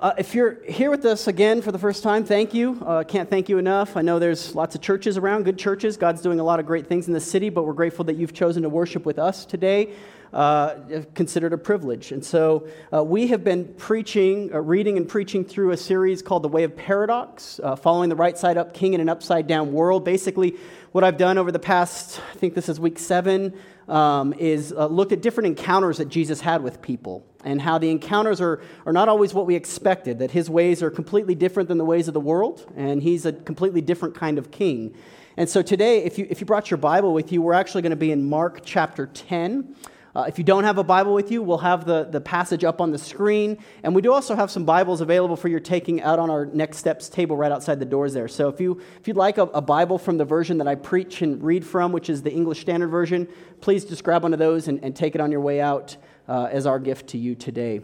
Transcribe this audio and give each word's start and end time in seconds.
Uh, 0.00 0.14
if 0.16 0.34
you're 0.34 0.64
here 0.64 0.90
with 0.90 1.04
us 1.04 1.26
again 1.26 1.60
for 1.60 1.72
the 1.72 1.78
first 1.78 2.02
time, 2.02 2.24
thank 2.24 2.54
you. 2.54 2.82
Uh, 2.86 3.04
can't 3.04 3.28
thank 3.28 3.50
you 3.50 3.58
enough. 3.58 3.98
I 3.98 4.00
know 4.00 4.18
there's 4.18 4.54
lots 4.54 4.74
of 4.74 4.80
churches 4.80 5.18
around, 5.18 5.42
good 5.42 5.58
churches. 5.58 5.98
God's 5.98 6.22
doing 6.22 6.40
a 6.40 6.42
lot 6.42 6.58
of 6.58 6.64
great 6.64 6.86
things 6.86 7.06
in 7.06 7.12
the 7.12 7.20
city, 7.20 7.50
but 7.50 7.64
we're 7.64 7.74
grateful 7.74 8.06
that 8.06 8.16
you've 8.16 8.32
chosen 8.32 8.62
to 8.62 8.70
worship 8.70 9.04
with 9.04 9.18
us 9.18 9.44
today. 9.44 9.92
Uh, 10.32 11.02
considered 11.14 11.52
a 11.52 11.58
privilege. 11.58 12.12
And 12.12 12.24
so 12.24 12.66
uh, 12.94 13.04
we 13.04 13.26
have 13.26 13.44
been 13.44 13.74
preaching, 13.74 14.54
uh, 14.54 14.60
reading 14.60 14.96
and 14.96 15.06
preaching 15.06 15.44
through 15.44 15.72
a 15.72 15.76
series 15.76 16.22
called 16.22 16.44
The 16.44 16.48
Way 16.48 16.62
of 16.62 16.74
Paradox, 16.76 17.60
uh, 17.62 17.76
following 17.76 18.08
the 18.08 18.16
right 18.16 18.38
side 18.38 18.56
up 18.56 18.72
king 18.72 18.94
in 18.94 19.00
an 19.00 19.08
upside 19.08 19.48
down 19.48 19.72
world. 19.72 20.04
Basically, 20.04 20.56
what 20.92 21.04
I've 21.04 21.18
done 21.18 21.36
over 21.36 21.52
the 21.52 21.58
past, 21.58 22.22
I 22.32 22.38
think 22.38 22.54
this 22.54 22.68
is 22.70 22.80
week 22.80 22.98
seven, 22.98 23.52
um, 23.88 24.32
is 24.34 24.72
uh, 24.72 24.86
looked 24.86 25.12
at 25.12 25.20
different 25.20 25.48
encounters 25.48 25.98
that 25.98 26.08
Jesus 26.08 26.40
had 26.40 26.62
with 26.62 26.80
people 26.80 27.26
and 27.44 27.60
how 27.60 27.78
the 27.78 27.90
encounters 27.90 28.40
are, 28.40 28.60
are 28.86 28.92
not 28.92 29.08
always 29.08 29.32
what 29.34 29.46
we 29.46 29.54
expected, 29.54 30.18
that 30.18 30.30
his 30.30 30.50
ways 30.50 30.82
are 30.82 30.90
completely 30.90 31.34
different 31.34 31.68
than 31.68 31.78
the 31.78 31.84
ways 31.84 32.08
of 32.08 32.14
the 32.14 32.20
world, 32.20 32.70
and 32.76 33.02
he's 33.02 33.26
a 33.26 33.32
completely 33.32 33.80
different 33.80 34.14
kind 34.14 34.38
of 34.38 34.50
king. 34.50 34.94
And 35.36 35.48
so 35.48 35.62
today, 35.62 36.04
if 36.04 36.18
you, 36.18 36.26
if 36.28 36.40
you 36.40 36.46
brought 36.46 36.70
your 36.70 36.78
Bible 36.78 37.14
with 37.14 37.32
you, 37.32 37.40
we're 37.40 37.54
actually 37.54 37.82
going 37.82 37.90
to 37.90 37.96
be 37.96 38.12
in 38.12 38.28
Mark 38.28 38.60
chapter 38.64 39.06
10. 39.06 39.74
Uh, 40.14 40.24
if 40.26 40.38
you 40.38 40.44
don't 40.44 40.64
have 40.64 40.78
a 40.78 40.84
Bible 40.84 41.14
with 41.14 41.30
you, 41.30 41.40
we'll 41.40 41.58
have 41.58 41.84
the, 41.84 42.04
the 42.04 42.20
passage 42.20 42.64
up 42.64 42.80
on 42.80 42.90
the 42.90 42.98
screen. 42.98 43.58
And 43.84 43.94
we 43.94 44.02
do 44.02 44.12
also 44.12 44.34
have 44.34 44.50
some 44.50 44.64
Bibles 44.64 45.00
available 45.00 45.36
for 45.36 45.48
your 45.48 45.60
taking 45.60 46.02
out 46.02 46.18
on 46.18 46.30
our 46.30 46.46
Next 46.46 46.78
Steps 46.78 47.08
table 47.08 47.36
right 47.36 47.52
outside 47.52 47.78
the 47.78 47.84
doors 47.84 48.12
there. 48.12 48.26
So 48.26 48.48
if, 48.48 48.60
you, 48.60 48.80
if 49.00 49.06
you'd 49.06 49.16
like 49.16 49.38
a, 49.38 49.42
a 49.42 49.60
Bible 49.60 49.98
from 49.98 50.18
the 50.18 50.24
version 50.24 50.58
that 50.58 50.66
I 50.66 50.74
preach 50.74 51.22
and 51.22 51.40
read 51.42 51.64
from, 51.64 51.92
which 51.92 52.10
is 52.10 52.22
the 52.22 52.32
English 52.32 52.60
Standard 52.60 52.88
Version, 52.88 53.28
please 53.60 53.84
just 53.84 54.02
grab 54.02 54.24
one 54.24 54.32
of 54.32 54.40
those 54.40 54.66
and, 54.66 54.82
and 54.82 54.96
take 54.96 55.14
it 55.14 55.20
on 55.20 55.30
your 55.30 55.40
way 55.40 55.60
out 55.60 55.96
uh, 56.28 56.48
as 56.50 56.66
our 56.66 56.80
gift 56.80 57.08
to 57.08 57.18
you 57.18 57.36
today. 57.36 57.80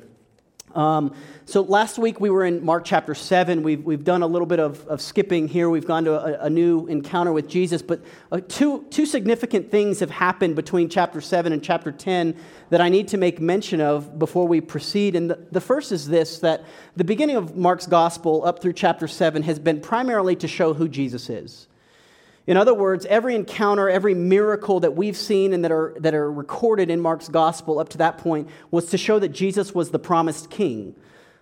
Um, 0.76 1.14
so 1.46 1.62
last 1.62 1.98
week 1.98 2.20
we 2.20 2.28
were 2.28 2.44
in 2.44 2.62
Mark 2.62 2.84
chapter 2.84 3.14
7. 3.14 3.62
We've, 3.62 3.82
we've 3.82 4.04
done 4.04 4.22
a 4.22 4.26
little 4.26 4.46
bit 4.46 4.60
of, 4.60 4.86
of 4.88 5.00
skipping 5.00 5.48
here. 5.48 5.70
We've 5.70 5.86
gone 5.86 6.04
to 6.04 6.42
a, 6.42 6.46
a 6.46 6.50
new 6.50 6.86
encounter 6.86 7.32
with 7.32 7.48
Jesus. 7.48 7.80
But 7.80 8.02
uh, 8.30 8.40
two, 8.46 8.84
two 8.90 9.06
significant 9.06 9.70
things 9.70 10.00
have 10.00 10.10
happened 10.10 10.54
between 10.54 10.90
chapter 10.90 11.22
7 11.22 11.52
and 11.52 11.62
chapter 11.62 11.90
10 11.90 12.36
that 12.68 12.82
I 12.82 12.90
need 12.90 13.08
to 13.08 13.16
make 13.16 13.40
mention 13.40 13.80
of 13.80 14.18
before 14.18 14.46
we 14.46 14.60
proceed. 14.60 15.16
And 15.16 15.30
the, 15.30 15.46
the 15.50 15.60
first 15.62 15.92
is 15.92 16.06
this 16.06 16.40
that 16.40 16.64
the 16.94 17.04
beginning 17.04 17.36
of 17.36 17.56
Mark's 17.56 17.86
gospel 17.86 18.44
up 18.44 18.60
through 18.60 18.74
chapter 18.74 19.08
7 19.08 19.42
has 19.44 19.58
been 19.58 19.80
primarily 19.80 20.36
to 20.36 20.48
show 20.48 20.74
who 20.74 20.88
Jesus 20.88 21.30
is. 21.30 21.68
In 22.46 22.56
other 22.56 22.74
words, 22.74 23.06
every 23.06 23.34
encounter, 23.34 23.88
every 23.88 24.14
miracle 24.14 24.80
that 24.80 24.94
we've 24.94 25.16
seen 25.16 25.52
and 25.52 25.64
that 25.64 25.72
are, 25.72 25.96
that 25.98 26.14
are 26.14 26.30
recorded 26.30 26.90
in 26.90 27.00
Mark's 27.00 27.28
gospel 27.28 27.78
up 27.78 27.88
to 27.90 27.98
that 27.98 28.18
point 28.18 28.48
was 28.70 28.86
to 28.90 28.98
show 28.98 29.18
that 29.18 29.30
Jesus 29.30 29.74
was 29.74 29.90
the 29.90 29.98
promised 29.98 30.48
king, 30.48 30.94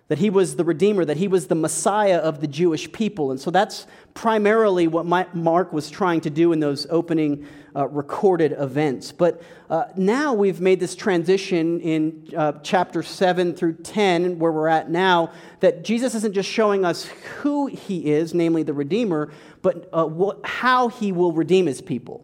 that 0.07 0.17
he 0.17 0.31
was 0.31 0.55
the 0.55 0.63
Redeemer, 0.63 1.05
that 1.05 1.17
he 1.17 1.27
was 1.27 1.47
the 1.47 1.55
Messiah 1.55 2.17
of 2.17 2.41
the 2.41 2.47
Jewish 2.47 2.91
people. 2.91 3.29
And 3.29 3.39
so 3.39 3.51
that's 3.51 3.85
primarily 4.15 4.87
what 4.87 5.05
Mark 5.35 5.73
was 5.73 5.91
trying 5.91 6.21
to 6.21 6.31
do 6.31 6.53
in 6.53 6.59
those 6.59 6.87
opening 6.89 7.45
uh, 7.75 7.87
recorded 7.87 8.53
events. 8.53 9.11
But 9.11 9.41
uh, 9.69 9.85
now 9.97 10.33
we've 10.33 10.61
made 10.61 10.79
this 10.79 10.95
transition 10.95 11.81
in 11.81 12.29
uh, 12.35 12.53
chapter 12.63 13.03
7 13.03 13.53
through 13.53 13.73
10, 13.73 14.39
where 14.39 14.51
we're 14.51 14.69
at 14.69 14.89
now, 14.89 15.31
that 15.59 15.83
Jesus 15.83 16.15
isn't 16.15 16.33
just 16.33 16.49
showing 16.49 16.85
us 16.85 17.05
who 17.41 17.67
he 17.67 18.11
is, 18.11 18.33
namely 18.33 18.63
the 18.63 18.73
Redeemer, 18.73 19.31
but 19.65 19.89
uh, 19.91 20.31
how 20.43 20.89
he 20.89 21.11
will 21.11 21.31
redeem 21.31 21.65
his 21.65 21.81
people. 21.81 22.23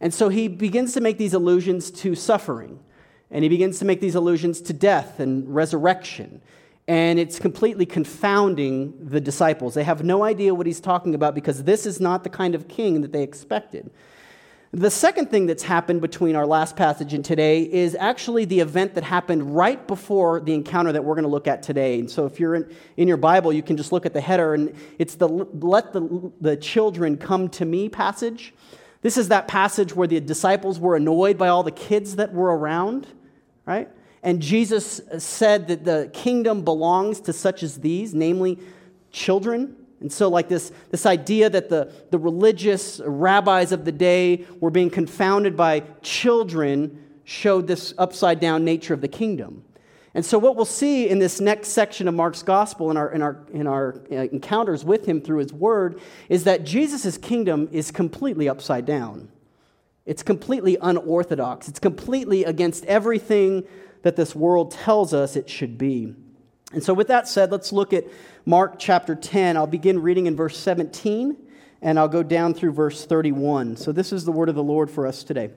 And 0.00 0.14
so 0.14 0.28
he 0.28 0.46
begins 0.46 0.92
to 0.92 1.00
make 1.00 1.18
these 1.18 1.34
allusions 1.34 1.90
to 1.90 2.14
suffering, 2.14 2.78
and 3.32 3.42
he 3.42 3.48
begins 3.48 3.80
to 3.80 3.84
make 3.84 4.00
these 4.00 4.14
allusions 4.14 4.60
to 4.60 4.72
death 4.72 5.18
and 5.18 5.52
resurrection. 5.52 6.40
And 6.86 7.18
it's 7.18 7.40
completely 7.40 7.84
confounding 7.84 8.94
the 9.00 9.20
disciples. 9.20 9.74
They 9.74 9.82
have 9.82 10.04
no 10.04 10.22
idea 10.22 10.54
what 10.54 10.66
he's 10.66 10.78
talking 10.78 11.16
about 11.16 11.34
because 11.34 11.64
this 11.64 11.84
is 11.84 12.00
not 12.00 12.22
the 12.22 12.30
kind 12.30 12.54
of 12.54 12.68
king 12.68 13.00
that 13.00 13.10
they 13.10 13.24
expected. 13.24 13.90
The 14.72 14.90
second 14.90 15.30
thing 15.30 15.46
that's 15.46 15.62
happened 15.62 16.02
between 16.02 16.36
our 16.36 16.46
last 16.46 16.76
passage 16.76 17.14
and 17.14 17.24
today 17.24 17.62
is 17.62 17.96
actually 17.98 18.44
the 18.44 18.60
event 18.60 18.94
that 18.96 19.04
happened 19.04 19.56
right 19.56 19.84
before 19.86 20.40
the 20.40 20.52
encounter 20.52 20.92
that 20.92 21.02
we're 21.02 21.14
going 21.14 21.22
to 21.24 21.30
look 21.30 21.48
at 21.48 21.62
today. 21.62 21.98
And 21.98 22.10
so 22.10 22.26
if 22.26 22.38
you're 22.38 22.54
in, 22.54 22.76
in 22.98 23.08
your 23.08 23.16
Bible, 23.16 23.50
you 23.50 23.62
can 23.62 23.78
just 23.78 23.92
look 23.92 24.04
at 24.04 24.12
the 24.12 24.20
header, 24.20 24.52
and 24.52 24.74
it's 24.98 25.14
the 25.14 25.26
let 25.26 25.94
the, 25.94 26.30
the 26.42 26.54
children 26.54 27.16
come 27.16 27.48
to 27.50 27.64
me 27.64 27.88
passage. 27.88 28.52
This 29.00 29.16
is 29.16 29.28
that 29.28 29.48
passage 29.48 29.96
where 29.96 30.06
the 30.06 30.20
disciples 30.20 30.78
were 30.78 30.96
annoyed 30.96 31.38
by 31.38 31.48
all 31.48 31.62
the 31.62 31.70
kids 31.70 32.16
that 32.16 32.34
were 32.34 32.54
around, 32.54 33.06
right? 33.64 33.88
And 34.22 34.42
Jesus 34.42 35.00
said 35.16 35.68
that 35.68 35.84
the 35.84 36.10
kingdom 36.12 36.62
belongs 36.62 37.20
to 37.20 37.32
such 37.32 37.62
as 37.62 37.78
these, 37.78 38.12
namely 38.12 38.58
children. 39.12 39.76
And 40.00 40.12
so, 40.12 40.28
like 40.28 40.48
this, 40.48 40.70
this 40.90 41.06
idea 41.06 41.50
that 41.50 41.68
the, 41.68 41.92
the 42.10 42.18
religious 42.18 43.00
rabbis 43.04 43.72
of 43.72 43.84
the 43.84 43.92
day 43.92 44.46
were 44.60 44.70
being 44.70 44.90
confounded 44.90 45.56
by 45.56 45.80
children 46.02 47.04
showed 47.24 47.66
this 47.66 47.94
upside 47.98 48.40
down 48.40 48.64
nature 48.64 48.94
of 48.94 49.00
the 49.00 49.08
kingdom. 49.08 49.64
And 50.14 50.24
so, 50.24 50.38
what 50.38 50.56
we'll 50.56 50.64
see 50.64 51.08
in 51.08 51.18
this 51.18 51.40
next 51.40 51.68
section 51.68 52.06
of 52.06 52.14
Mark's 52.14 52.42
gospel, 52.42 52.90
in 52.90 52.96
our, 52.96 53.12
in 53.12 53.22
our, 53.22 53.44
in 53.52 53.66
our 53.66 54.00
uh, 54.10 54.14
encounters 54.14 54.84
with 54.84 55.04
him 55.06 55.20
through 55.20 55.38
his 55.38 55.52
word, 55.52 56.00
is 56.28 56.44
that 56.44 56.64
Jesus' 56.64 57.18
kingdom 57.18 57.68
is 57.72 57.90
completely 57.90 58.48
upside 58.48 58.86
down. 58.86 59.30
It's 60.06 60.22
completely 60.22 60.78
unorthodox. 60.80 61.68
It's 61.68 61.80
completely 61.80 62.44
against 62.44 62.84
everything 62.86 63.64
that 64.02 64.16
this 64.16 64.34
world 64.34 64.70
tells 64.70 65.12
us 65.12 65.36
it 65.36 65.50
should 65.50 65.76
be. 65.76 66.14
And 66.72 66.82
so, 66.82 66.92
with 66.92 67.08
that 67.08 67.26
said, 67.26 67.50
let's 67.50 67.72
look 67.72 67.92
at 67.92 68.04
Mark 68.44 68.78
chapter 68.78 69.14
10. 69.14 69.56
I'll 69.56 69.66
begin 69.66 70.02
reading 70.02 70.26
in 70.26 70.36
verse 70.36 70.58
17 70.58 71.36
and 71.80 71.98
I'll 71.98 72.08
go 72.08 72.22
down 72.22 72.54
through 72.54 72.72
verse 72.72 73.06
31. 73.06 73.76
So, 73.76 73.92
this 73.92 74.12
is 74.12 74.24
the 74.24 74.32
word 74.32 74.48
of 74.48 74.54
the 74.54 74.62
Lord 74.62 74.90
for 74.90 75.06
us 75.06 75.24
today. 75.24 75.50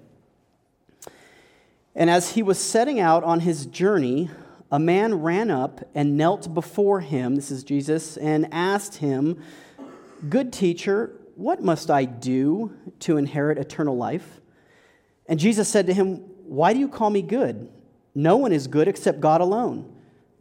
And 1.95 2.09
as 2.09 2.31
he 2.31 2.43
was 2.43 2.57
setting 2.57 2.99
out 2.99 3.23
on 3.23 3.41
his 3.41 3.65
journey, 3.65 4.29
a 4.71 4.79
man 4.79 5.15
ran 5.15 5.51
up 5.51 5.81
and 5.93 6.15
knelt 6.15 6.53
before 6.53 7.01
him, 7.01 7.35
this 7.35 7.51
is 7.51 7.63
Jesus, 7.63 8.15
and 8.15 8.47
asked 8.53 8.97
him, 8.97 9.41
Good 10.29 10.53
teacher, 10.53 11.19
what 11.35 11.61
must 11.61 11.91
I 11.91 12.05
do 12.05 12.73
to 12.99 13.17
inherit 13.17 13.57
eternal 13.57 13.97
life? 13.97 14.39
And 15.27 15.39
Jesus 15.39 15.67
said 15.67 15.87
to 15.87 15.93
him, 15.93 16.17
Why 16.45 16.71
do 16.71 16.79
you 16.79 16.87
call 16.87 17.09
me 17.09 17.21
good? 17.21 17.69
No 18.15 18.37
one 18.37 18.53
is 18.53 18.67
good 18.67 18.87
except 18.87 19.19
God 19.19 19.41
alone. 19.41 19.90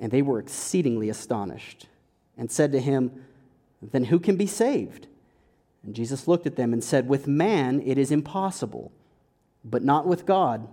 And 0.00 0.10
they 0.10 0.22
were 0.22 0.38
exceedingly 0.38 1.08
astonished 1.08 1.86
and 2.36 2.50
said 2.50 2.72
to 2.72 2.80
him, 2.80 3.24
Then 3.82 4.04
who 4.04 4.20
can 4.20 4.36
be 4.36 4.46
saved? 4.46 5.08
And 5.82 5.94
Jesus 5.94 6.28
looked 6.28 6.46
at 6.46 6.56
them 6.56 6.72
and 6.72 6.82
said, 6.82 7.08
With 7.08 7.26
man 7.26 7.82
it 7.84 7.98
is 7.98 8.10
impossible, 8.10 8.92
but 9.64 9.82
not 9.82 10.06
with 10.06 10.26
God, 10.26 10.68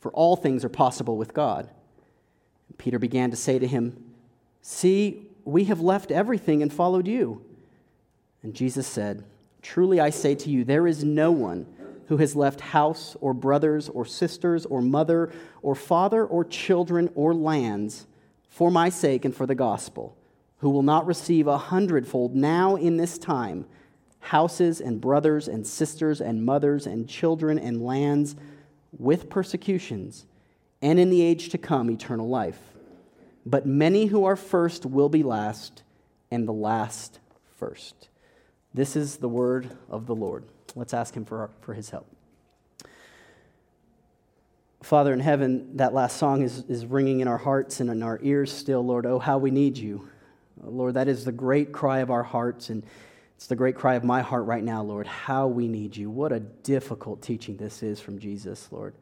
for 0.00 0.10
all 0.12 0.36
things 0.36 0.64
are 0.64 0.70
possible 0.70 1.16
with 1.16 1.34
God. 1.34 1.70
And 2.68 2.78
Peter 2.78 2.98
began 2.98 3.30
to 3.30 3.36
say 3.36 3.58
to 3.58 3.66
him, 3.66 4.04
See, 4.62 5.28
we 5.44 5.64
have 5.64 5.80
left 5.80 6.10
everything 6.10 6.62
and 6.62 6.72
followed 6.72 7.06
you. 7.06 7.42
And 8.42 8.54
Jesus 8.54 8.86
said, 8.86 9.24
Truly 9.62 10.00
I 10.00 10.10
say 10.10 10.34
to 10.36 10.50
you, 10.50 10.64
there 10.64 10.86
is 10.86 11.02
no 11.02 11.30
one 11.32 11.66
who 12.06 12.18
has 12.18 12.36
left 12.36 12.60
house 12.60 13.16
or 13.20 13.34
brothers 13.34 13.88
or 13.88 14.04
sisters 14.04 14.64
or 14.64 14.80
mother 14.80 15.32
or 15.62 15.74
father 15.74 16.24
or 16.24 16.44
children 16.44 17.10
or 17.14 17.34
lands 17.34 18.06
for 18.56 18.70
my 18.70 18.88
sake 18.88 19.26
and 19.26 19.36
for 19.36 19.44
the 19.44 19.54
gospel, 19.54 20.16
who 20.60 20.70
will 20.70 20.82
not 20.82 21.06
receive 21.06 21.46
a 21.46 21.58
hundredfold 21.58 22.34
now 22.34 22.74
in 22.74 22.96
this 22.96 23.18
time 23.18 23.66
houses 24.18 24.80
and 24.80 24.98
brothers 24.98 25.46
and 25.46 25.66
sisters 25.66 26.22
and 26.22 26.42
mothers 26.42 26.86
and 26.86 27.06
children 27.06 27.58
and 27.58 27.84
lands 27.84 28.34
with 28.96 29.28
persecutions, 29.28 30.24
and 30.80 30.98
in 30.98 31.10
the 31.10 31.20
age 31.20 31.50
to 31.50 31.58
come, 31.58 31.90
eternal 31.90 32.30
life. 32.30 32.58
But 33.44 33.66
many 33.66 34.06
who 34.06 34.24
are 34.24 34.36
first 34.36 34.86
will 34.86 35.10
be 35.10 35.22
last, 35.22 35.82
and 36.30 36.48
the 36.48 36.52
last 36.54 37.20
first. 37.58 38.08
This 38.72 38.96
is 38.96 39.18
the 39.18 39.28
word 39.28 39.76
of 39.90 40.06
the 40.06 40.14
Lord. 40.14 40.44
Let's 40.74 40.94
ask 40.94 41.14
him 41.14 41.26
for, 41.26 41.50
for 41.60 41.74
his 41.74 41.90
help. 41.90 42.15
Father 44.82 45.12
in 45.12 45.20
heaven, 45.20 45.76
that 45.76 45.94
last 45.94 46.16
song 46.16 46.42
is, 46.42 46.64
is 46.68 46.86
ringing 46.86 47.20
in 47.20 47.28
our 47.28 47.38
hearts 47.38 47.80
and 47.80 47.90
in 47.90 48.02
our 48.02 48.20
ears 48.22 48.52
still, 48.52 48.84
Lord. 48.84 49.06
Oh, 49.06 49.18
how 49.18 49.38
we 49.38 49.50
need 49.50 49.76
you. 49.76 50.08
Lord, 50.62 50.94
that 50.94 51.08
is 51.08 51.24
the 51.24 51.32
great 51.32 51.72
cry 51.72 51.98
of 51.98 52.10
our 52.10 52.22
hearts, 52.22 52.70
and 52.70 52.84
it's 53.36 53.46
the 53.46 53.56
great 53.56 53.76
cry 53.76 53.94
of 53.94 54.04
my 54.04 54.22
heart 54.22 54.46
right 54.46 54.62
now, 54.62 54.82
Lord. 54.82 55.06
How 55.06 55.46
we 55.46 55.68
need 55.68 55.96
you. 55.96 56.10
What 56.10 56.32
a 56.32 56.40
difficult 56.40 57.22
teaching 57.22 57.56
this 57.56 57.82
is 57.82 58.00
from 58.00 58.18
Jesus, 58.18 58.68
Lord. 58.70 58.94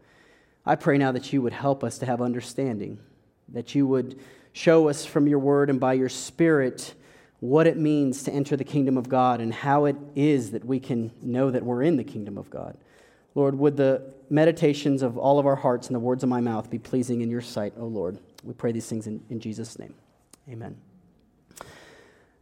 I 0.66 0.76
pray 0.76 0.98
now 0.98 1.12
that 1.12 1.32
you 1.32 1.42
would 1.42 1.52
help 1.52 1.84
us 1.84 1.98
to 1.98 2.06
have 2.06 2.22
understanding, 2.22 2.98
that 3.48 3.74
you 3.74 3.86
would 3.86 4.18
show 4.52 4.88
us 4.88 5.04
from 5.04 5.26
your 5.26 5.38
word 5.38 5.68
and 5.68 5.78
by 5.78 5.92
your 5.92 6.08
spirit 6.08 6.94
what 7.40 7.66
it 7.66 7.76
means 7.76 8.22
to 8.22 8.32
enter 8.32 8.56
the 8.56 8.64
kingdom 8.64 8.96
of 8.96 9.08
God 9.08 9.40
and 9.40 9.52
how 9.52 9.84
it 9.84 9.96
is 10.14 10.52
that 10.52 10.64
we 10.64 10.80
can 10.80 11.10
know 11.20 11.50
that 11.50 11.62
we're 11.62 11.82
in 11.82 11.96
the 11.96 12.04
kingdom 12.04 12.38
of 12.38 12.48
God. 12.48 12.78
Lord, 13.34 13.58
would 13.58 13.76
the 13.76 14.14
meditations 14.30 15.02
of 15.02 15.18
all 15.18 15.38
of 15.38 15.46
our 15.46 15.56
hearts 15.56 15.88
and 15.88 15.94
the 15.94 16.00
words 16.00 16.22
of 16.22 16.28
my 16.28 16.40
mouth 16.40 16.70
be 16.70 16.78
pleasing 16.78 17.20
in 17.20 17.30
your 17.30 17.40
sight, 17.40 17.72
O 17.78 17.86
Lord. 17.86 18.18
We 18.42 18.54
pray 18.54 18.72
these 18.72 18.86
things 18.86 19.06
in, 19.06 19.22
in 19.30 19.40
Jesus' 19.40 19.78
name. 19.78 19.94
Amen. 20.48 20.76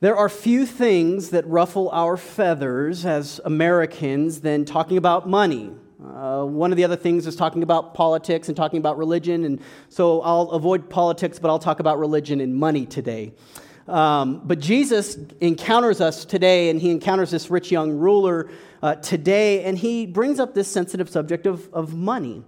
There 0.01 0.17
are 0.17 0.29
few 0.29 0.67
things 0.67 1.31
that 1.31 1.47
ruffle 1.47 1.89
our 1.91 2.17
feathers 2.17 3.07
as 3.07 3.41
Americans 3.45 4.41
than 4.41 4.65
talking 4.65 4.97
about 4.97 5.29
money. 5.29 5.71
Uh, 6.05 6.45
one 6.45 6.73
of 6.73 6.77
the 6.77 6.83
other 6.83 6.97
things 6.97 7.29
is 7.29 7.37
talking 7.37 7.63
about 7.63 7.95
politics 7.95 8.49
and 8.49 8.57
talking 8.57 8.79
about 8.79 8.99
religion, 8.99 9.45
and 9.45 9.61
so 9.89 10.21
I'll 10.23 10.51
avoid 10.51 10.91
politics, 10.91 11.39
but 11.39 11.49
I'll 11.49 11.61
talk 11.61 11.79
about 11.79 12.01
religion 12.01 12.41
and 12.41 12.53
money 12.53 12.85
today. 12.85 13.33
Um, 13.89 14.43
but 14.45 14.61
Jesus 14.61 15.19
encounters 15.41 16.01
us 16.01 16.25
today, 16.25 16.71
and 16.71 16.81
he 16.81 16.91
encounters 16.91 17.31
this 17.31 17.51
rich 17.51 17.71
young 17.71 17.93
ruler 17.93 18.51
uh, 18.83 18.95
today, 18.97 19.65
and 19.65 19.77
he 19.77 20.07
brings 20.07 20.41
up 20.41 20.55
this 20.55 20.69
sensitive 20.69 21.11
subject 21.11 21.47
of, 21.47 21.69
of 21.73 21.95
money. 21.95 22.45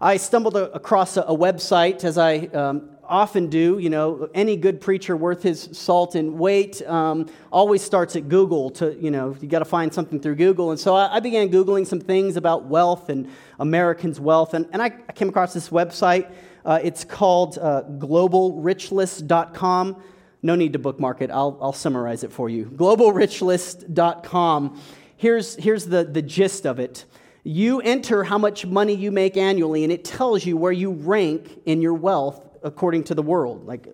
I 0.00 0.16
stumbled 0.16 0.56
across 0.56 1.18
a, 1.18 1.22
a 1.22 1.36
website 1.36 2.04
as 2.04 2.16
I 2.16 2.38
um, 2.46 2.88
often 3.10 3.48
do. 3.48 3.78
You 3.78 3.90
know, 3.90 4.30
any 4.32 4.56
good 4.56 4.80
preacher 4.80 5.14
worth 5.16 5.42
his 5.42 5.68
salt 5.72 6.14
and 6.14 6.38
weight 6.38 6.80
um, 6.82 7.28
always 7.52 7.82
starts 7.82 8.14
at 8.16 8.28
Google 8.28 8.70
to, 8.70 8.96
you 8.98 9.10
know, 9.10 9.36
you 9.40 9.48
got 9.48 9.58
to 9.58 9.66
find 9.66 9.92
something 9.92 10.18
through 10.20 10.36
Google. 10.36 10.70
And 10.70 10.80
so 10.80 10.94
I, 10.94 11.16
I, 11.16 11.20
began 11.20 11.50
Googling 11.50 11.86
some 11.86 12.00
things 12.00 12.38
about 12.38 12.64
wealth 12.64 13.10
and 13.10 13.28
Americans' 13.58 14.18
wealth. 14.20 14.54
And, 14.54 14.66
and 14.72 14.80
I, 14.80 14.86
I 14.86 15.12
came 15.12 15.28
across 15.28 15.52
this 15.52 15.68
website. 15.68 16.32
Uh, 16.64 16.78
it's 16.82 17.04
called 17.04 17.58
uh, 17.58 17.82
globalrichlist.com. 17.98 20.02
No 20.42 20.54
need 20.54 20.72
to 20.72 20.78
bookmark 20.78 21.20
it. 21.22 21.30
I'll, 21.30 21.58
I'll 21.60 21.72
summarize 21.72 22.22
it 22.24 22.32
for 22.32 22.48
you. 22.48 22.64
Globalrichlist.com. 22.66 24.80
Here's, 25.16 25.56
here's 25.56 25.86
the, 25.86 26.04
the 26.04 26.22
gist 26.22 26.66
of 26.66 26.78
it. 26.78 27.04
You 27.42 27.80
enter 27.80 28.22
how 28.24 28.38
much 28.38 28.66
money 28.66 28.94
you 28.94 29.10
make 29.10 29.36
annually, 29.36 29.82
and 29.84 29.92
it 29.92 30.04
tells 30.04 30.46
you 30.46 30.56
where 30.56 30.72
you 30.72 30.92
rank 30.92 31.60
in 31.66 31.82
your 31.82 31.94
wealth 31.94 32.48
according 32.62 33.04
to 33.04 33.14
the 33.14 33.22
world. 33.22 33.66
Like 33.66 33.88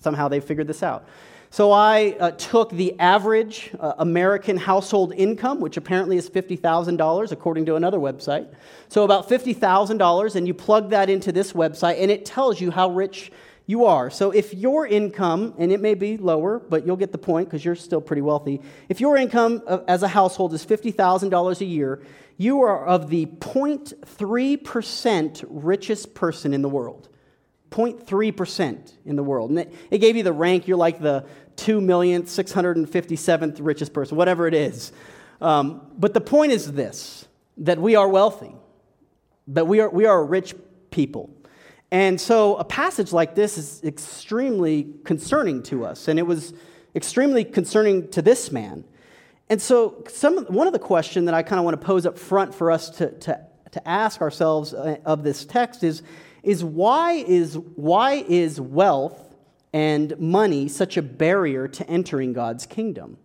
somehow 0.00 0.28
they 0.28 0.40
figured 0.40 0.66
this 0.66 0.82
out. 0.82 1.06
So 1.50 1.70
I 1.70 2.16
uh, 2.18 2.30
took 2.30 2.70
the 2.70 2.98
average 2.98 3.72
uh, 3.78 3.92
American 3.98 4.56
household 4.56 5.12
income, 5.14 5.60
which 5.60 5.76
apparently 5.76 6.16
is 6.16 6.30
$50,000 6.30 7.32
according 7.32 7.66
to 7.66 7.76
another 7.76 7.98
website. 7.98 8.48
So 8.88 9.04
about 9.04 9.28
$50,000, 9.28 10.34
and 10.34 10.46
you 10.46 10.54
plug 10.54 10.88
that 10.90 11.10
into 11.10 11.30
this 11.30 11.52
website, 11.52 12.00
and 12.00 12.10
it 12.10 12.24
tells 12.24 12.58
you 12.58 12.70
how 12.70 12.90
rich 12.90 13.32
you 13.72 13.86
are. 13.86 14.10
So 14.10 14.30
if 14.32 14.52
your 14.52 14.86
income, 14.86 15.54
and 15.58 15.72
it 15.72 15.80
may 15.80 15.94
be 15.94 16.18
lower, 16.18 16.58
but 16.58 16.86
you'll 16.86 16.98
get 16.98 17.10
the 17.10 17.16
point 17.16 17.48
because 17.48 17.64
you're 17.64 17.74
still 17.74 18.02
pretty 18.02 18.20
wealthy. 18.20 18.60
If 18.90 19.00
your 19.00 19.16
income 19.16 19.62
as 19.88 20.02
a 20.02 20.08
household 20.08 20.52
is 20.52 20.62
$50,000 20.64 21.60
a 21.60 21.64
year, 21.64 22.02
you 22.36 22.60
are 22.60 22.84
of 22.84 23.08
the 23.08 23.24
0.3% 23.24 25.44
richest 25.48 26.14
person 26.14 26.52
in 26.52 26.60
the 26.60 26.68
world. 26.68 27.08
0.3% 27.70 28.92
in 29.06 29.16
the 29.16 29.22
world. 29.22 29.48
And 29.48 29.60
it, 29.60 29.74
it 29.90 29.96
gave 29.98 30.16
you 30.16 30.22
the 30.22 30.34
rank, 30.34 30.68
you're 30.68 30.76
like 30.76 31.00
the 31.00 31.24
2,657th 31.56 33.56
richest 33.60 33.94
person, 33.94 34.18
whatever 34.18 34.46
it 34.46 34.52
is. 34.52 34.92
Um, 35.40 35.80
but 35.96 36.12
the 36.12 36.20
point 36.20 36.52
is 36.52 36.72
this 36.72 37.26
that 37.56 37.78
we 37.78 37.96
are 37.96 38.08
wealthy, 38.08 38.54
that 39.46 39.66
we 39.66 39.80
are, 39.80 39.88
we 39.88 40.04
are 40.04 40.22
rich 40.22 40.54
people. 40.90 41.30
And 41.92 42.18
so 42.18 42.56
a 42.56 42.64
passage 42.64 43.12
like 43.12 43.34
this 43.34 43.58
is 43.58 43.84
extremely 43.84 44.88
concerning 45.04 45.62
to 45.64 45.84
us, 45.84 46.08
and 46.08 46.18
it 46.18 46.26
was 46.26 46.54
extremely 46.96 47.44
concerning 47.44 48.08
to 48.08 48.22
this 48.22 48.50
man. 48.50 48.84
And 49.50 49.60
so, 49.60 50.02
some, 50.08 50.46
one 50.46 50.66
of 50.66 50.72
the 50.72 50.78
questions 50.78 51.26
that 51.26 51.34
I 51.34 51.42
kind 51.42 51.58
of 51.58 51.66
want 51.66 51.78
to 51.78 51.86
pose 51.86 52.06
up 52.06 52.18
front 52.18 52.54
for 52.54 52.70
us 52.70 52.88
to, 52.96 53.10
to, 53.10 53.38
to 53.72 53.88
ask 53.88 54.22
ourselves 54.22 54.72
uh, 54.72 54.96
of 55.04 55.22
this 55.22 55.44
text 55.44 55.84
is 55.84 56.02
is 56.42 56.64
why 56.64 57.12
is, 57.12 57.56
why 57.58 58.24
is 58.26 58.60
wealth 58.60 59.36
and 59.72 60.18
money 60.18 60.68
such 60.68 60.96
a 60.96 61.02
barrier 61.02 61.68
to 61.68 61.88
entering 61.88 62.32
God's 62.32 62.66
kingdom? 62.66 63.18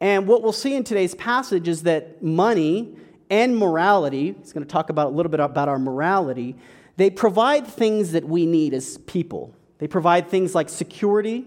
And 0.00 0.26
what 0.26 0.42
we'll 0.42 0.52
see 0.52 0.74
in 0.74 0.84
today's 0.84 1.14
passage 1.14 1.68
is 1.68 1.84
that 1.84 2.22
money 2.22 2.96
and 3.30 3.56
morality, 3.56 4.34
he's 4.38 4.52
going 4.52 4.66
to 4.66 4.70
talk 4.70 4.90
about 4.90 5.06
a 5.06 5.10
little 5.10 5.30
bit 5.30 5.40
about 5.40 5.68
our 5.68 5.78
morality, 5.78 6.56
they 6.96 7.10
provide 7.10 7.66
things 7.66 8.12
that 8.12 8.24
we 8.24 8.46
need 8.46 8.72
as 8.72 8.98
people. 8.98 9.54
They 9.78 9.88
provide 9.88 10.28
things 10.28 10.54
like 10.54 10.68
security, 10.68 11.46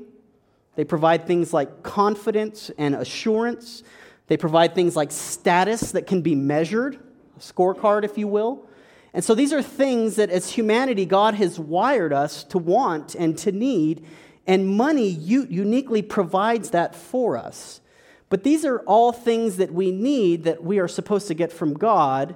they 0.76 0.84
provide 0.84 1.26
things 1.26 1.54
like 1.54 1.82
confidence 1.84 2.70
and 2.78 2.96
assurance, 2.96 3.84
they 4.28 4.38
provide 4.38 4.76
things 4.76 4.96
like 4.96 5.12
status 5.12 5.94
that 5.94 6.06
can 6.06 6.22
be 6.22 6.36
measured, 6.36 7.00
a 7.36 7.40
scorecard, 7.40 8.04
if 8.04 8.18
you 8.18 8.28
will. 8.28 8.68
And 9.14 9.24
so 9.24 9.34
these 9.34 9.54
are 9.54 9.64
things 9.64 10.18
that 10.18 10.30
as 10.30 10.52
humanity, 10.52 11.06
God 11.06 11.34
has 11.36 11.58
wired 11.58 12.14
us 12.14 12.44
to 12.46 12.58
want 12.58 13.16
and 13.16 13.38
to 13.40 13.52
need, 13.52 14.06
and 14.46 14.68
money 14.68 15.08
uniquely 15.08 16.02
provides 16.02 16.70
that 16.72 16.94
for 16.94 17.38
us. 17.38 17.82
But 18.30 18.44
these 18.44 18.66
are 18.66 18.80
all 18.80 19.12
things 19.12 19.58
that 19.58 19.74
we 19.74 19.92
need 19.92 20.44
that 20.44 20.64
we 20.64 20.80
are 20.80 20.88
supposed 20.88 21.28
to 21.30 21.34
get 21.34 21.52
from 21.52 21.74
God 21.74 22.36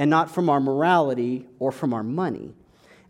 and 0.00 0.08
not 0.08 0.30
from 0.30 0.48
our 0.48 0.60
morality 0.60 1.46
or 1.58 1.70
from 1.70 1.92
our 1.92 2.02
money. 2.02 2.54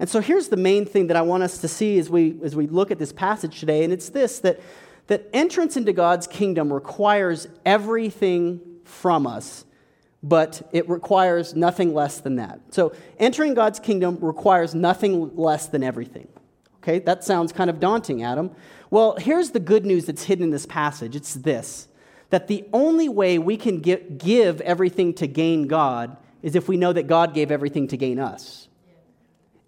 And 0.01 0.09
so 0.09 0.21
here's 0.21 0.49
the 0.49 0.57
main 0.57 0.85
thing 0.85 1.07
that 1.07 1.17
I 1.17 1.23
want 1.23 1.45
us 1.45 1.59
to 1.59 1.69
see 1.69 2.01
as 2.01 2.11
we, 2.11 2.37
as 2.43 2.57
we 2.57 2.67
look 2.67 2.91
at 2.91 2.99
this 2.99 3.13
passage 3.13 3.61
today, 3.61 3.85
and 3.85 3.93
it's 3.93 4.09
this 4.09 4.41
that, 4.41 4.61
that 5.07 5.31
entrance 5.33 5.77
into 5.77 5.93
God's 5.93 6.27
kingdom 6.27 6.73
requires 6.73 7.47
everything 7.65 8.61
from 8.85 9.27
us 9.27 9.65
but 10.23 10.69
it 10.73 10.87
requires 10.87 11.55
nothing 11.55 11.95
less 11.95 12.21
than 12.21 12.37
that. 12.37 12.61
So, 12.73 12.93
entering 13.19 13.55
God's 13.55 13.81
kingdom 13.81 14.19
requires 14.21 14.75
nothing 14.75 15.35
less 15.35 15.69
than 15.69 15.83
everything. 15.83 16.29
Okay, 16.83 16.99
that 16.99 17.25
sounds 17.25 17.53
kind 17.53 17.71
of 17.71 17.81
daunting, 17.81 18.23
Adam. 18.23 18.51
Well, 18.91 19.17
here's 19.17 19.53
the 19.53 19.61
good 19.61 19.87
news 19.87 20.05
that's 20.05 20.25
hidden 20.25 20.45
in 20.45 20.51
this 20.51 20.67
passage 20.67 21.17
it's 21.17 21.33
this 21.33 21.89
that 22.29 22.49
the 22.49 22.67
only 22.75 23.09
way 23.09 23.39
we 23.39 23.57
can 23.57 23.81
give 23.81 24.61
everything 24.61 25.15
to 25.15 25.27
gain 25.27 25.67
God 25.67 26.19
is 26.43 26.55
if 26.55 26.69
we 26.69 26.77
know 26.77 26.93
that 26.93 27.07
God 27.07 27.35
gave 27.35 27.51
everything 27.51 27.89
to 27.89 27.97
gain 27.97 28.19
us. 28.19 28.69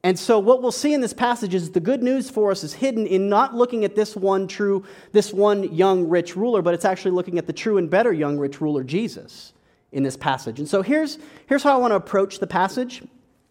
And 0.05 0.19
so, 0.19 0.41
what 0.41 0.63
we'll 0.63 0.73
see 0.73 0.95
in 0.95 1.01
this 1.01 1.13
passage 1.13 1.55
is 1.55 1.71
the 1.71 1.81
good 1.81 2.03
news 2.03 2.29
for 2.29 2.51
us 2.51 2.65
is 2.65 2.73
hidden 2.73 3.07
in 3.07 3.29
not 3.29 3.55
looking 3.55 3.85
at 3.85 3.95
this 3.95 4.17
one 4.17 4.49
true, 4.49 4.85
this 5.13 5.33
one 5.33 5.73
young 5.73 6.09
rich 6.09 6.35
ruler, 6.35 6.61
but 6.61 6.75
it's 6.75 6.85
actually 6.85 7.13
looking 7.13 7.39
at 7.39 7.47
the 7.47 7.53
true 7.53 7.79
and 7.79 7.89
better 7.89 8.13
young 8.13 8.37
rich 8.37 8.61
ruler, 8.61 8.83
Jesus 8.83 9.53
in 9.93 10.03
this 10.03 10.17
passage. 10.17 10.59
And 10.59 10.69
so 10.69 10.83
here's, 10.83 11.19
here's 11.47 11.63
how 11.63 11.75
I 11.75 11.77
want 11.77 11.93
to 11.93 11.97
approach 11.97 12.41
the 12.41 12.47
passage. 12.47 13.03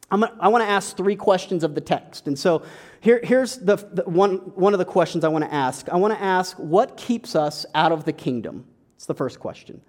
I'm, 0.09 0.25
I 0.39 0.49
want 0.49 0.63
to 0.63 0.69
ask 0.69 0.97
three 0.97 1.15
questions 1.15 1.63
of 1.63 1.73
the 1.73 1.81
text. 1.81 2.27
And 2.27 2.37
so 2.37 2.63
here, 2.99 3.21
here's 3.23 3.57
the, 3.57 3.77
the, 3.77 4.03
one, 4.03 4.37
one 4.55 4.73
of 4.73 4.79
the 4.79 4.85
questions 4.85 5.23
I 5.23 5.29
want 5.29 5.45
to 5.45 5.53
ask. 5.53 5.87
I 5.87 5.95
want 5.95 6.13
to 6.13 6.21
ask, 6.21 6.57
what 6.57 6.97
keeps 6.97 7.35
us 7.35 7.65
out 7.73 7.91
of 7.91 8.03
the 8.03 8.11
kingdom? 8.11 8.65
It's 8.97 9.05
the 9.05 9.13
first 9.13 9.39
question. 9.39 9.81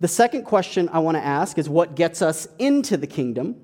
The 0.00 0.08
second 0.08 0.44
question 0.44 0.88
I 0.88 1.00
want 1.00 1.16
to 1.16 1.24
ask 1.24 1.58
is, 1.58 1.68
what 1.68 1.94
gets 1.94 2.22
us 2.22 2.48
into 2.58 2.96
the 2.96 3.06
kingdom? 3.06 3.56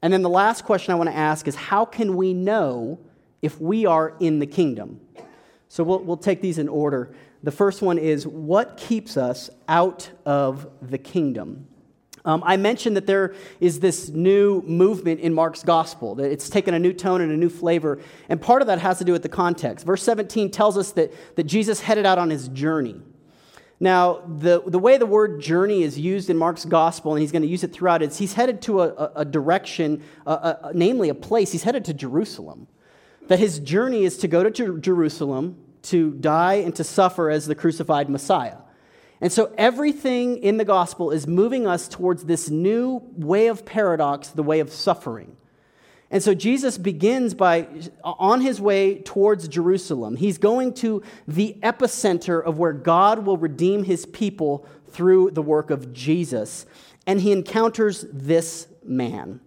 And 0.00 0.12
then 0.12 0.22
the 0.22 0.30
last 0.30 0.64
question 0.64 0.92
I 0.92 0.94
want 0.96 1.10
to 1.10 1.16
ask 1.16 1.48
is, 1.48 1.56
how 1.56 1.84
can 1.84 2.16
we 2.16 2.32
know 2.32 3.00
if 3.42 3.60
we 3.60 3.86
are 3.86 4.14
in 4.20 4.38
the 4.38 4.46
kingdom? 4.46 5.00
So 5.68 5.82
we'll, 5.82 5.98
we'll 6.00 6.16
take 6.16 6.42
these 6.42 6.58
in 6.58 6.68
order. 6.68 7.12
The 7.42 7.50
first 7.50 7.82
one 7.82 7.98
is 7.98 8.24
what 8.24 8.76
keeps 8.76 9.16
us 9.16 9.50
out 9.66 10.10
of 10.24 10.68
the 10.80 10.98
kingdom? 10.98 11.66
Um, 12.24 12.42
I 12.44 12.56
mentioned 12.56 12.96
that 12.96 13.06
there 13.06 13.34
is 13.60 13.80
this 13.80 14.08
new 14.08 14.62
movement 14.62 15.20
in 15.20 15.34
Mark's 15.34 15.62
gospel, 15.62 16.14
that 16.16 16.30
it's 16.30 16.48
taken 16.48 16.74
a 16.74 16.78
new 16.78 16.92
tone 16.92 17.20
and 17.20 17.32
a 17.32 17.36
new 17.36 17.48
flavor. 17.48 18.00
And 18.28 18.40
part 18.40 18.62
of 18.62 18.68
that 18.68 18.80
has 18.80 18.98
to 18.98 19.04
do 19.04 19.12
with 19.12 19.22
the 19.22 19.28
context. 19.28 19.86
Verse 19.86 20.02
17 20.02 20.50
tells 20.50 20.76
us 20.76 20.92
that, 20.92 21.12
that 21.36 21.44
Jesus 21.44 21.80
headed 21.80 22.06
out 22.06 22.18
on 22.18 22.30
his 22.30 22.48
journey. 22.48 23.00
Now, 23.78 24.22
the, 24.26 24.62
the 24.66 24.78
way 24.78 24.96
the 24.96 25.06
word 25.06 25.40
journey 25.40 25.82
is 25.82 25.98
used 25.98 26.30
in 26.30 26.36
Mark's 26.36 26.64
gospel, 26.64 27.12
and 27.12 27.20
he's 27.20 27.32
going 27.32 27.42
to 27.42 27.48
use 27.48 27.62
it 27.62 27.72
throughout, 27.72 28.00
is 28.00 28.16
he's 28.16 28.32
headed 28.32 28.62
to 28.62 28.80
a, 28.82 29.12
a 29.16 29.24
direction, 29.24 30.02
namely 30.72 31.10
a 31.10 31.14
place. 31.14 31.52
He's 31.52 31.62
headed 31.62 31.84
to 31.86 31.94
Jerusalem. 31.94 32.68
That 33.28 33.38
his 33.38 33.58
journey 33.58 34.04
is 34.04 34.16
to 34.18 34.28
go 34.28 34.42
to 34.42 34.50
Jer- 34.50 34.78
Jerusalem 34.78 35.58
to 35.82 36.12
die 36.12 36.54
and 36.54 36.74
to 36.76 36.84
suffer 36.84 37.28
as 37.28 37.46
the 37.46 37.54
crucified 37.54 38.08
Messiah. 38.08 38.58
And 39.20 39.32
so 39.32 39.52
everything 39.58 40.38
in 40.38 40.56
the 40.56 40.64
gospel 40.64 41.10
is 41.10 41.26
moving 41.26 41.66
us 41.66 41.88
towards 41.88 42.24
this 42.24 42.50
new 42.50 43.02
way 43.16 43.46
of 43.48 43.64
paradox, 43.64 44.28
the 44.28 44.42
way 44.42 44.60
of 44.60 44.70
suffering. 44.70 45.36
And 46.10 46.22
so 46.22 46.34
Jesus 46.34 46.78
begins 46.78 47.34
by, 47.34 47.66
on 48.04 48.40
his 48.40 48.60
way 48.60 49.00
towards 49.00 49.48
Jerusalem, 49.48 50.16
he's 50.16 50.38
going 50.38 50.72
to 50.74 51.02
the 51.26 51.56
epicenter 51.62 52.42
of 52.42 52.58
where 52.58 52.72
God 52.72 53.26
will 53.26 53.36
redeem 53.36 53.84
his 53.84 54.06
people 54.06 54.64
through 54.90 55.32
the 55.32 55.42
work 55.42 55.70
of 55.70 55.92
Jesus. 55.92 56.64
And 57.06 57.20
he 57.20 57.32
encounters 57.32 58.06
this 58.12 58.68
man. 58.84 59.40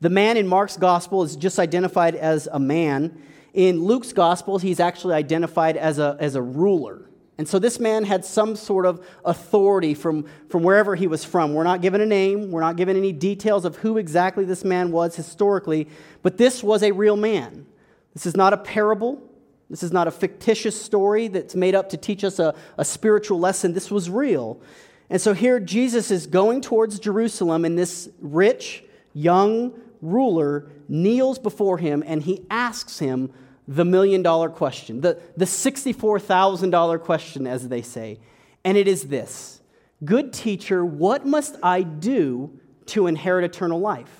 The 0.00 0.08
man 0.08 0.38
in 0.38 0.48
Mark's 0.48 0.78
gospel 0.78 1.22
is 1.22 1.36
just 1.36 1.58
identified 1.58 2.14
as 2.14 2.48
a 2.50 2.58
man. 2.58 3.22
In 3.52 3.84
Luke's 3.84 4.14
gospel, 4.14 4.58
he's 4.58 4.80
actually 4.80 5.14
identified 5.14 5.76
as 5.76 5.98
a, 5.98 6.16
as 6.18 6.36
a 6.36 6.42
ruler. 6.42 7.09
And 7.40 7.48
so 7.48 7.58
this 7.58 7.80
man 7.80 8.04
had 8.04 8.22
some 8.22 8.54
sort 8.54 8.84
of 8.84 9.02
authority 9.24 9.94
from, 9.94 10.26
from 10.50 10.62
wherever 10.62 10.94
he 10.94 11.06
was 11.06 11.24
from. 11.24 11.54
We're 11.54 11.64
not 11.64 11.80
given 11.80 12.02
a 12.02 12.06
name, 12.06 12.50
we're 12.50 12.60
not 12.60 12.76
given 12.76 12.98
any 12.98 13.12
details 13.12 13.64
of 13.64 13.76
who 13.76 13.96
exactly 13.96 14.44
this 14.44 14.62
man 14.62 14.92
was 14.92 15.16
historically, 15.16 15.88
but 16.22 16.36
this 16.36 16.62
was 16.62 16.82
a 16.82 16.92
real 16.92 17.16
man. 17.16 17.64
This 18.12 18.26
is 18.26 18.36
not 18.36 18.52
a 18.52 18.58
parable. 18.58 19.22
This 19.70 19.82
is 19.82 19.90
not 19.90 20.06
a 20.06 20.10
fictitious 20.10 20.78
story 20.78 21.28
that's 21.28 21.54
made 21.54 21.74
up 21.74 21.88
to 21.88 21.96
teach 21.96 22.24
us 22.24 22.38
a, 22.38 22.54
a 22.76 22.84
spiritual 22.84 23.38
lesson. 23.40 23.72
This 23.72 23.90
was 23.90 24.10
real. 24.10 24.60
And 25.08 25.18
so 25.18 25.32
here 25.32 25.58
Jesus 25.58 26.10
is 26.10 26.26
going 26.26 26.60
towards 26.60 26.98
Jerusalem, 26.98 27.64
and 27.64 27.78
this 27.78 28.10
rich, 28.20 28.84
young 29.14 29.72
ruler 30.02 30.70
kneels 30.90 31.38
before 31.38 31.78
him 31.78 32.04
and 32.06 32.22
he 32.22 32.44
asks 32.50 32.98
him 32.98 33.32
the 33.68 33.84
million 33.84 34.22
dollar 34.22 34.48
question, 34.48 35.00
the, 35.00 35.18
the 35.36 35.44
$64,000 35.44 37.00
question, 37.00 37.46
as 37.46 37.68
they 37.68 37.82
say. 37.82 38.18
And 38.64 38.76
it 38.76 38.88
is 38.88 39.04
this 39.04 39.60
Good 40.04 40.32
teacher, 40.32 40.84
what 40.84 41.26
must 41.26 41.56
I 41.62 41.82
do 41.82 42.58
to 42.86 43.06
inherit 43.06 43.44
eternal 43.44 43.80
life? 43.80 44.10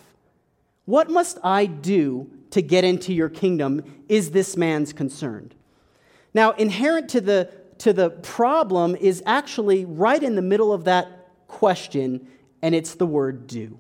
What 0.85 1.11
must 1.11 1.39
I 1.43 1.67
do 1.67 2.31
to 2.51 2.61
get 2.61 2.85
into 2.85 3.15
your 3.15 3.29
kingdom? 3.29 4.05
Is 4.09 4.33
this 4.33 4.57
man's 4.57 4.93
concerned? 4.93 5.55
Now, 6.35 6.53
inherent 6.53 7.09
to 7.11 7.21
the, 7.21 7.51
to 7.79 7.93
the 7.93 8.11
problem 8.11 8.95
is 8.95 9.23
actually 9.25 9.85
right 9.85 10.23
in 10.23 10.35
the 10.35 10.43
middle 10.43 10.73
of 10.73 10.85
that 10.85 11.29
question, 11.49 12.29
and 12.61 12.75
it's 12.75 12.95
the 12.95 13.07
word 13.07 13.47
do. 13.47 13.79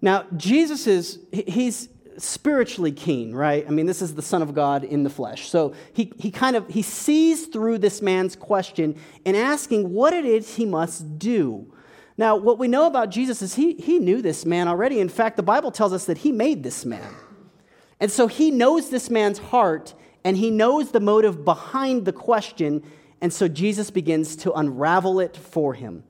Now, 0.00 0.26
Jesus 0.36 0.86
is, 0.86 1.18
he's, 1.32 1.88
spiritually 2.18 2.92
keen, 2.92 3.34
right? 3.34 3.64
I 3.66 3.70
mean, 3.70 3.86
this 3.86 4.02
is 4.02 4.14
the 4.14 4.22
Son 4.22 4.42
of 4.42 4.54
God 4.54 4.84
in 4.84 5.02
the 5.02 5.10
flesh. 5.10 5.48
So 5.48 5.74
he, 5.92 6.12
he 6.18 6.30
kind 6.30 6.56
of 6.56 6.68
he 6.68 6.82
sees 6.82 7.46
through 7.46 7.78
this 7.78 8.02
man's 8.02 8.36
question 8.36 8.96
and 9.24 9.36
asking 9.36 9.90
what 9.92 10.12
it 10.12 10.24
is 10.24 10.56
he 10.56 10.66
must 10.66 11.18
do. 11.18 11.72
Now, 12.16 12.36
what 12.36 12.58
we 12.58 12.68
know 12.68 12.86
about 12.86 13.10
Jesus 13.10 13.42
is 13.42 13.54
he, 13.54 13.74
he 13.74 13.98
knew 13.98 14.22
this 14.22 14.46
man 14.46 14.68
already. 14.68 15.00
In 15.00 15.08
fact, 15.08 15.36
the 15.36 15.42
Bible 15.42 15.72
tells 15.72 15.92
us 15.92 16.04
that 16.04 16.18
he 16.18 16.30
made 16.30 16.62
this 16.62 16.84
man. 16.84 17.12
And 17.98 18.10
so 18.10 18.26
he 18.26 18.50
knows 18.50 18.90
this 18.90 19.10
man's 19.10 19.38
heart 19.38 19.94
and 20.24 20.36
he 20.36 20.50
knows 20.50 20.90
the 20.90 21.00
motive 21.00 21.44
behind 21.44 22.04
the 22.04 22.12
question. 22.12 22.82
And 23.20 23.32
so 23.32 23.48
Jesus 23.48 23.90
begins 23.90 24.36
to 24.36 24.52
unravel 24.52 25.18
it 25.20 25.36
for 25.36 25.74
him. 25.74 26.04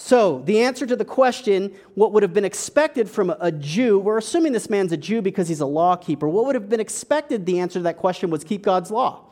So, 0.00 0.42
the 0.44 0.60
answer 0.60 0.86
to 0.86 0.94
the 0.94 1.04
question, 1.04 1.74
what 1.94 2.12
would 2.12 2.22
have 2.22 2.32
been 2.32 2.44
expected 2.44 3.10
from 3.10 3.30
a 3.30 3.50
Jew, 3.50 3.98
we're 3.98 4.18
assuming 4.18 4.52
this 4.52 4.70
man's 4.70 4.92
a 4.92 4.96
Jew 4.96 5.20
because 5.20 5.48
he's 5.48 5.58
a 5.58 5.66
law 5.66 5.96
keeper. 5.96 6.28
What 6.28 6.46
would 6.46 6.54
have 6.54 6.68
been 6.68 6.78
expected, 6.78 7.44
the 7.44 7.58
answer 7.58 7.80
to 7.80 7.82
that 7.82 7.96
question 7.96 8.30
was 8.30 8.44
keep 8.44 8.62
God's 8.62 8.92
law. 8.92 9.24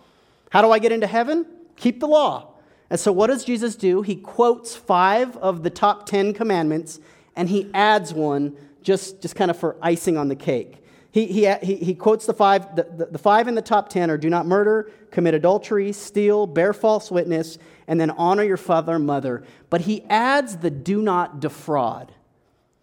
How 0.50 0.62
do 0.62 0.72
I 0.72 0.80
get 0.80 0.90
into 0.90 1.06
heaven? 1.06 1.46
Keep 1.76 2.00
the 2.00 2.08
law. 2.08 2.48
And 2.90 2.98
so, 2.98 3.12
what 3.12 3.28
does 3.28 3.44
Jesus 3.44 3.76
do? 3.76 4.02
He 4.02 4.16
quotes 4.16 4.74
five 4.74 5.36
of 5.36 5.62
the 5.62 5.70
top 5.70 6.04
10 6.04 6.34
commandments 6.34 6.98
and 7.36 7.48
he 7.48 7.70
adds 7.72 8.12
one 8.12 8.56
just, 8.82 9.22
just 9.22 9.36
kind 9.36 9.52
of 9.52 9.56
for 9.56 9.76
icing 9.80 10.16
on 10.16 10.26
the 10.26 10.36
cake. 10.36 10.82
He, 11.16 11.24
he, 11.28 11.50
he, 11.62 11.76
he 11.76 11.94
quotes 11.94 12.26
the 12.26 12.34
five, 12.34 12.76
the, 12.76 12.82
the, 12.82 13.06
the 13.06 13.18
five 13.18 13.48
in 13.48 13.54
the 13.54 13.62
top 13.62 13.88
10 13.88 14.10
are 14.10 14.18
do 14.18 14.28
not 14.28 14.44
murder, 14.44 14.92
commit 15.10 15.32
adultery, 15.32 15.92
steal, 15.92 16.46
bear 16.46 16.74
false 16.74 17.10
witness, 17.10 17.56
and 17.88 17.98
then 17.98 18.10
honor 18.10 18.42
your 18.42 18.58
father 18.58 18.96
and 18.96 19.06
mother. 19.06 19.42
But 19.70 19.80
he 19.80 20.04
adds 20.10 20.58
the 20.58 20.68
do 20.68 21.00
not 21.00 21.40
defraud. 21.40 22.12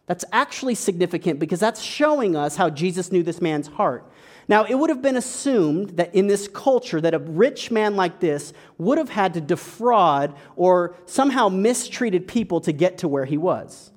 That's 0.08 0.26
actually 0.32 0.74
significant 0.74 1.40
because 1.40 1.60
that's 1.60 1.80
showing 1.80 2.36
us 2.36 2.56
how 2.56 2.72
Jesus 2.72 3.12
knew 3.12 3.22
this 3.22 3.40
man's 3.40 3.68
heart. 3.68 4.12
Now, 4.48 4.64
it 4.64 4.74
would 4.74 4.90
have 4.90 5.04
been 5.04 5.16
assumed 5.16 5.92
that 5.98 6.16
in 6.16 6.26
this 6.26 6.48
culture 6.48 7.00
that 7.02 7.14
a 7.14 7.20
rich 7.20 7.70
man 7.70 7.96
like 7.96 8.20
this 8.20 8.52
would 8.80 8.98
have 8.98 9.10
had 9.10 9.36
to 9.36 9.42
defraud 9.42 10.36
or 10.56 10.96
somehow 11.06 11.50
mistreated 11.50 12.28
people 12.28 12.62
to 12.62 12.72
get 12.72 12.98
to 12.98 13.08
where 13.08 13.26
he 13.26 13.38
was. 13.38 13.92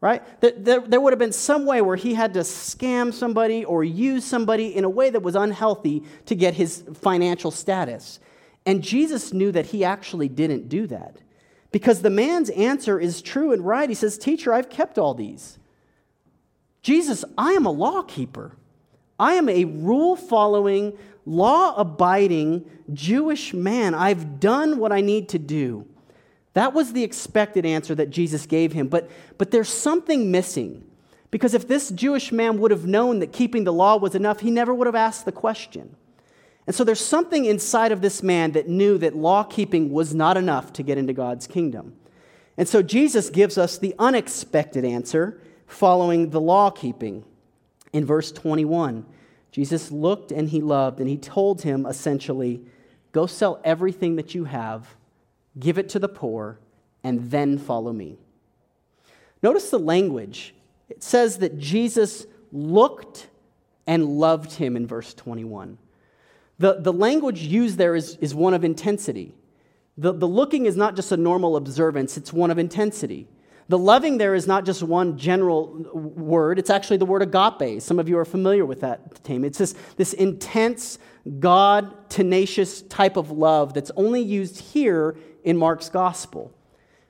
Right? 0.00 0.22
There, 0.40 1.00
would 1.00 1.12
have 1.12 1.18
been 1.18 1.32
some 1.32 1.64
way 1.64 1.80
where 1.80 1.96
he 1.96 2.14
had 2.14 2.34
to 2.34 2.40
scam 2.40 3.14
somebody 3.14 3.64
or 3.64 3.82
use 3.82 4.24
somebody 4.24 4.76
in 4.76 4.84
a 4.84 4.90
way 4.90 5.10
that 5.10 5.20
was 5.20 5.34
unhealthy 5.34 6.02
to 6.26 6.34
get 6.34 6.54
his 6.54 6.84
financial 6.94 7.50
status. 7.50 8.20
And 8.66 8.82
Jesus 8.82 9.32
knew 9.32 9.50
that 9.52 9.66
he 9.66 9.84
actually 9.84 10.28
didn't 10.28 10.68
do 10.68 10.86
that. 10.88 11.16
Because 11.72 12.02
the 12.02 12.10
man's 12.10 12.50
answer 12.50 13.00
is 13.00 13.22
true 13.22 13.52
and 13.52 13.64
right. 13.64 13.88
He 13.88 13.94
says, 13.94 14.18
Teacher, 14.18 14.52
I've 14.52 14.68
kept 14.68 14.98
all 14.98 15.14
these. 15.14 15.58
Jesus, 16.82 17.24
I 17.36 17.52
am 17.52 17.66
a 17.66 17.70
law 17.70 18.02
keeper. 18.02 18.52
I 19.18 19.34
am 19.34 19.48
a 19.48 19.64
rule 19.64 20.14
following, 20.14 20.96
law 21.24 21.74
abiding 21.76 22.68
Jewish 22.92 23.54
man. 23.54 23.94
I've 23.94 24.40
done 24.40 24.78
what 24.78 24.92
I 24.92 25.00
need 25.00 25.30
to 25.30 25.38
do. 25.38 25.86
That 26.56 26.72
was 26.72 26.94
the 26.94 27.04
expected 27.04 27.66
answer 27.66 27.94
that 27.96 28.08
Jesus 28.08 28.46
gave 28.46 28.72
him. 28.72 28.88
But, 28.88 29.10
but 29.36 29.50
there's 29.50 29.68
something 29.68 30.30
missing. 30.30 30.86
Because 31.30 31.52
if 31.52 31.68
this 31.68 31.90
Jewish 31.90 32.32
man 32.32 32.58
would 32.60 32.70
have 32.70 32.86
known 32.86 33.18
that 33.18 33.30
keeping 33.30 33.64
the 33.64 33.74
law 33.74 33.98
was 33.98 34.14
enough, 34.14 34.40
he 34.40 34.50
never 34.50 34.72
would 34.72 34.86
have 34.86 34.94
asked 34.94 35.26
the 35.26 35.32
question. 35.32 35.94
And 36.66 36.74
so 36.74 36.82
there's 36.82 37.04
something 37.04 37.44
inside 37.44 37.92
of 37.92 38.00
this 38.00 38.22
man 38.22 38.52
that 38.52 38.70
knew 38.70 38.96
that 38.96 39.14
law 39.14 39.44
keeping 39.44 39.90
was 39.90 40.14
not 40.14 40.38
enough 40.38 40.72
to 40.72 40.82
get 40.82 40.96
into 40.96 41.12
God's 41.12 41.46
kingdom. 41.46 41.94
And 42.56 42.66
so 42.66 42.80
Jesus 42.80 43.28
gives 43.28 43.58
us 43.58 43.76
the 43.76 43.94
unexpected 43.98 44.82
answer 44.82 45.38
following 45.66 46.30
the 46.30 46.40
law 46.40 46.70
keeping. 46.70 47.22
In 47.92 48.06
verse 48.06 48.32
21, 48.32 49.04
Jesus 49.52 49.90
looked 49.90 50.32
and 50.32 50.48
he 50.48 50.62
loved, 50.62 51.00
and 51.00 51.08
he 51.10 51.18
told 51.18 51.60
him 51.60 51.84
essentially, 51.84 52.62
Go 53.12 53.26
sell 53.26 53.60
everything 53.62 54.16
that 54.16 54.34
you 54.34 54.44
have, 54.44 54.96
give 55.58 55.78
it 55.78 55.88
to 55.90 55.98
the 55.98 56.08
poor, 56.08 56.58
and 57.02 57.30
then 57.30 57.58
follow 57.58 57.92
me. 57.92 58.18
Notice 59.42 59.70
the 59.70 59.78
language. 59.78 60.54
It 60.88 61.02
says 61.02 61.38
that 61.38 61.58
Jesus 61.58 62.26
looked 62.52 63.28
and 63.86 64.18
loved 64.18 64.52
him 64.54 64.76
in 64.76 64.86
verse 64.86 65.14
21. 65.14 65.78
The, 66.58 66.80
the 66.80 66.92
language 66.92 67.42
used 67.42 67.76
there 67.78 67.94
is, 67.94 68.16
is 68.16 68.34
one 68.34 68.54
of 68.54 68.64
intensity. 68.64 69.34
The, 69.98 70.12
the 70.12 70.28
looking 70.28 70.66
is 70.66 70.76
not 70.76 70.96
just 70.96 71.12
a 71.12 71.16
normal 71.16 71.56
observance, 71.56 72.16
it's 72.16 72.32
one 72.32 72.50
of 72.50 72.58
intensity. 72.58 73.28
The 73.68 73.78
loving 73.78 74.18
there 74.18 74.34
is 74.34 74.46
not 74.46 74.64
just 74.64 74.82
one 74.82 75.18
general 75.18 75.66
word, 75.92 76.58
it's 76.58 76.70
actually 76.70 76.98
the 76.98 77.06
word 77.06 77.22
agape. 77.22 77.82
Some 77.82 77.98
of 77.98 78.08
you 78.08 78.16
are 78.18 78.24
familiar 78.24 78.64
with 78.64 78.80
that 78.80 79.24
term. 79.24 79.44
It's 79.44 79.58
this, 79.58 79.74
this 79.96 80.12
intense, 80.12 80.98
God 81.40 82.08
tenacious 82.08 82.82
type 82.82 83.16
of 83.16 83.32
love 83.32 83.74
that's 83.74 83.90
only 83.96 84.22
used 84.22 84.60
here 84.60 85.16
in 85.46 85.56
Mark's 85.56 85.88
gospel. 85.88 86.52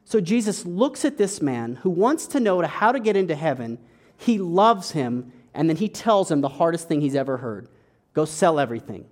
So 0.05 0.21
Jesus 0.21 0.65
looks 0.65 1.05
at 1.05 1.19
this 1.19 1.43
man 1.43 1.77
who 1.77 1.91
wants 1.91 2.29
to 2.29 2.39
know 2.39 2.63
how 2.63 2.93
to 2.93 3.01
get 3.01 3.17
into 3.17 3.35
heaven. 3.35 3.79
He 4.17 4.39
loves 4.39 4.93
him, 4.93 5.33
and 5.53 5.69
then 5.69 5.77
he 5.77 5.89
tells 5.89 6.31
him 6.31 6.43
the 6.43 6.49
hardest 6.49 6.87
thing 6.87 7.01
he's 7.01 7.17
ever 7.17 7.39
heard 7.39 7.69
go 8.15 8.25
sell 8.25 8.59
everything 8.59 9.05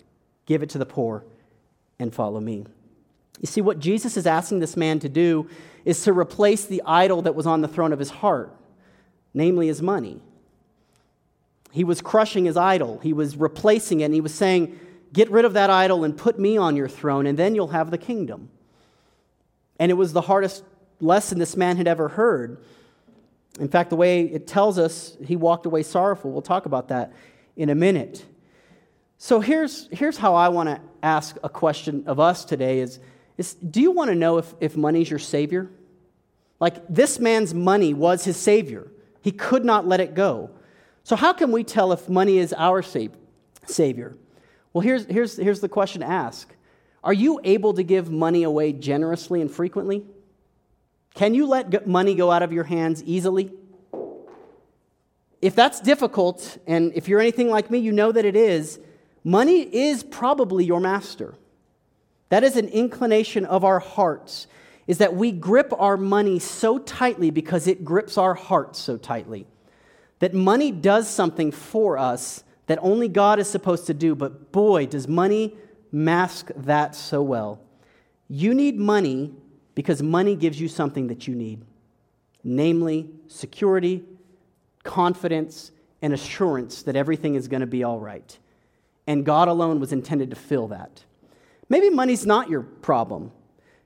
Give 0.46 0.62
it 0.62 0.68
to 0.70 0.78
the 0.78 0.86
poor 0.86 1.24
and 1.98 2.14
follow 2.14 2.38
me. 2.38 2.66
You 3.40 3.46
see, 3.46 3.62
what 3.62 3.78
Jesus 3.78 4.16
is 4.16 4.26
asking 4.26 4.60
this 4.60 4.76
man 4.76 4.98
to 5.00 5.08
do 5.08 5.48
is 5.84 6.02
to 6.04 6.12
replace 6.12 6.66
the 6.66 6.82
idol 6.84 7.22
that 7.22 7.34
was 7.34 7.46
on 7.46 7.62
the 7.62 7.68
throne 7.68 7.92
of 7.92 7.98
his 7.98 8.10
heart, 8.10 8.54
namely 9.32 9.68
his 9.68 9.80
money. 9.80 10.20
He 11.72 11.82
was 11.82 12.00
crushing 12.00 12.44
his 12.44 12.56
idol, 12.56 12.98
he 12.98 13.12
was 13.12 13.36
replacing 13.36 14.00
it, 14.00 14.04
and 14.04 14.14
he 14.14 14.20
was 14.20 14.34
saying, 14.34 14.78
Get 15.12 15.30
rid 15.30 15.44
of 15.44 15.54
that 15.54 15.70
idol 15.70 16.04
and 16.04 16.16
put 16.16 16.38
me 16.38 16.56
on 16.56 16.76
your 16.76 16.88
throne, 16.88 17.26
and 17.26 17.38
then 17.38 17.54
you'll 17.54 17.68
have 17.68 17.90
the 17.90 17.98
kingdom. 17.98 18.50
And 19.78 19.90
it 19.90 19.94
was 19.94 20.12
the 20.12 20.20
hardest 20.20 20.64
lesson 21.00 21.38
this 21.38 21.56
man 21.56 21.76
had 21.76 21.88
ever 21.88 22.08
heard. 22.08 22.62
In 23.60 23.68
fact, 23.68 23.90
the 23.90 23.96
way 23.96 24.22
it 24.22 24.46
tells 24.46 24.78
us, 24.78 25.16
he 25.24 25.36
walked 25.36 25.66
away 25.66 25.82
sorrowful. 25.82 26.32
We'll 26.32 26.42
talk 26.42 26.66
about 26.66 26.88
that 26.88 27.12
in 27.56 27.70
a 27.70 27.74
minute. 27.74 28.24
So 29.18 29.40
here's, 29.40 29.88
here's 29.92 30.16
how 30.16 30.34
I 30.34 30.48
want 30.48 30.68
to 30.68 30.80
ask 31.02 31.36
a 31.42 31.48
question 31.48 32.04
of 32.06 32.18
us 32.18 32.44
today 32.44 32.80
is, 32.80 32.98
is 33.38 33.54
do 33.54 33.80
you 33.80 33.90
want 33.90 34.10
to 34.10 34.14
know 34.14 34.38
if, 34.38 34.54
if 34.60 34.76
money's 34.76 35.08
your 35.08 35.18
savior? 35.18 35.70
Like 36.60 36.86
this 36.88 37.18
man's 37.18 37.54
money 37.54 37.94
was 37.94 38.24
his 38.24 38.36
savior. 38.36 38.90
He 39.22 39.32
could 39.32 39.64
not 39.64 39.86
let 39.86 40.00
it 40.00 40.14
go. 40.14 40.50
So 41.02 41.16
how 41.16 41.32
can 41.32 41.52
we 41.52 41.64
tell 41.64 41.92
if 41.92 42.08
money 42.08 42.38
is 42.38 42.52
our 42.52 42.82
savior? 42.82 44.16
Well, 44.72 44.82
here's, 44.82 45.04
here's, 45.06 45.36
here's 45.36 45.60
the 45.60 45.68
question 45.68 46.00
to 46.00 46.08
ask. 46.08 46.53
Are 47.04 47.12
you 47.12 47.38
able 47.44 47.74
to 47.74 47.82
give 47.82 48.10
money 48.10 48.42
away 48.44 48.72
generously 48.72 49.42
and 49.42 49.50
frequently? 49.50 50.04
Can 51.12 51.34
you 51.34 51.46
let 51.46 51.86
money 51.86 52.14
go 52.14 52.30
out 52.30 52.42
of 52.42 52.50
your 52.50 52.64
hands 52.64 53.04
easily? 53.04 53.52
If 55.42 55.54
that's 55.54 55.80
difficult, 55.80 56.56
and 56.66 56.92
if 56.94 57.06
you're 57.06 57.20
anything 57.20 57.50
like 57.50 57.70
me, 57.70 57.78
you 57.78 57.92
know 57.92 58.10
that 58.10 58.24
it 58.24 58.34
is, 58.34 58.80
money 59.22 59.60
is 59.60 60.02
probably 60.02 60.64
your 60.64 60.80
master. 60.80 61.34
That 62.30 62.42
is 62.42 62.56
an 62.56 62.68
inclination 62.68 63.44
of 63.44 63.64
our 63.64 63.80
hearts, 63.80 64.46
is 64.86 64.96
that 64.98 65.14
we 65.14 65.30
grip 65.30 65.74
our 65.78 65.98
money 65.98 66.38
so 66.38 66.78
tightly 66.78 67.30
because 67.30 67.66
it 67.66 67.84
grips 67.84 68.16
our 68.16 68.32
hearts 68.32 68.78
so 68.78 68.96
tightly. 68.96 69.46
That 70.20 70.32
money 70.32 70.72
does 70.72 71.06
something 71.08 71.52
for 71.52 71.98
us 71.98 72.42
that 72.66 72.78
only 72.80 73.08
God 73.08 73.38
is 73.38 73.48
supposed 73.48 73.86
to 73.88 73.94
do, 73.94 74.14
but 74.14 74.50
boy, 74.52 74.86
does 74.86 75.06
money 75.06 75.54
mask 75.94 76.50
that 76.56 76.94
so 76.94 77.22
well. 77.22 77.60
You 78.28 78.52
need 78.52 78.76
money 78.76 79.32
because 79.74 80.02
money 80.02 80.34
gives 80.36 80.60
you 80.60 80.68
something 80.68 81.06
that 81.06 81.26
you 81.28 81.34
need 81.34 81.64
namely, 82.46 83.08
security, 83.26 84.04
confidence, 84.82 85.72
and 86.02 86.12
assurance 86.12 86.82
that 86.82 86.94
everything 86.94 87.34
is 87.36 87.48
going 87.48 87.62
to 87.62 87.66
be 87.66 87.82
all 87.82 87.98
right. 87.98 88.38
And 89.06 89.24
God 89.24 89.48
alone 89.48 89.80
was 89.80 89.92
intended 89.92 90.28
to 90.28 90.36
fill 90.36 90.68
that. 90.68 91.04
Maybe 91.70 91.88
money's 91.88 92.26
not 92.26 92.50
your 92.50 92.60
problem 92.60 93.32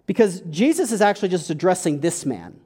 because 0.07 0.41
Jesus 0.51 0.91
is 0.91 1.01
actually 1.01 1.29
just 1.29 1.51
addressing 1.51 2.01
this 2.01 2.27
man. 2.27 2.59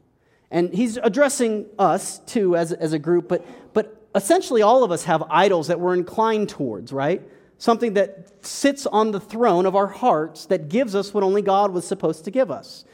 And 0.51 0.73
he's 0.73 0.97
addressing 0.97 1.67
us 1.79 2.21
too 2.21 2.57
as, 2.57 2.73
as 2.73 2.95
a 2.95 2.99
group, 2.99 3.29
but, 3.29 3.45
but 3.75 4.07
essentially 4.15 4.63
all 4.63 4.85
of 4.85 4.91
us 4.91 5.05
have 5.05 5.23
idols 5.29 5.67
that 5.67 5.79
we're 5.79 5.95
inclined 5.95 6.49
towards, 6.49 6.91
right? 6.91 7.23
Something 7.62 7.95
that 7.95 8.45
sits 8.45 8.87
on 8.87 9.12
the 9.12 9.21
throne 9.21 9.66
of 9.66 9.76
our 9.76 9.87
hearts 9.87 10.47
that 10.47 10.69
gives 10.69 10.97
us 10.97 11.14
what 11.14 11.23
only 11.23 11.42
God 11.42 11.71
was 11.71 11.87
supposed 11.87 12.25
to 12.25 12.33
give 12.33 12.50
us. 12.50 12.85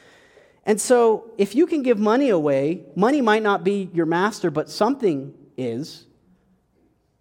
And 0.63 0.79
so, 0.79 1.31
if 1.39 1.55
you 1.55 1.65
can 1.65 1.81
give 1.81 1.97
money 1.97 2.29
away, 2.29 2.83
money 2.95 3.19
might 3.19 3.41
not 3.41 3.63
be 3.63 3.89
your 3.95 4.05
master, 4.05 4.51
but 4.51 4.69
something 4.69 5.33
is. 5.57 6.05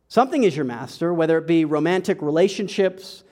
Something 0.08 0.44
is 0.44 0.56
your 0.56 0.66
master, 0.66 1.14
whether 1.14 1.38
it 1.38 1.46
be 1.46 1.64
romantic 1.64 2.20
relationships, 2.20 3.24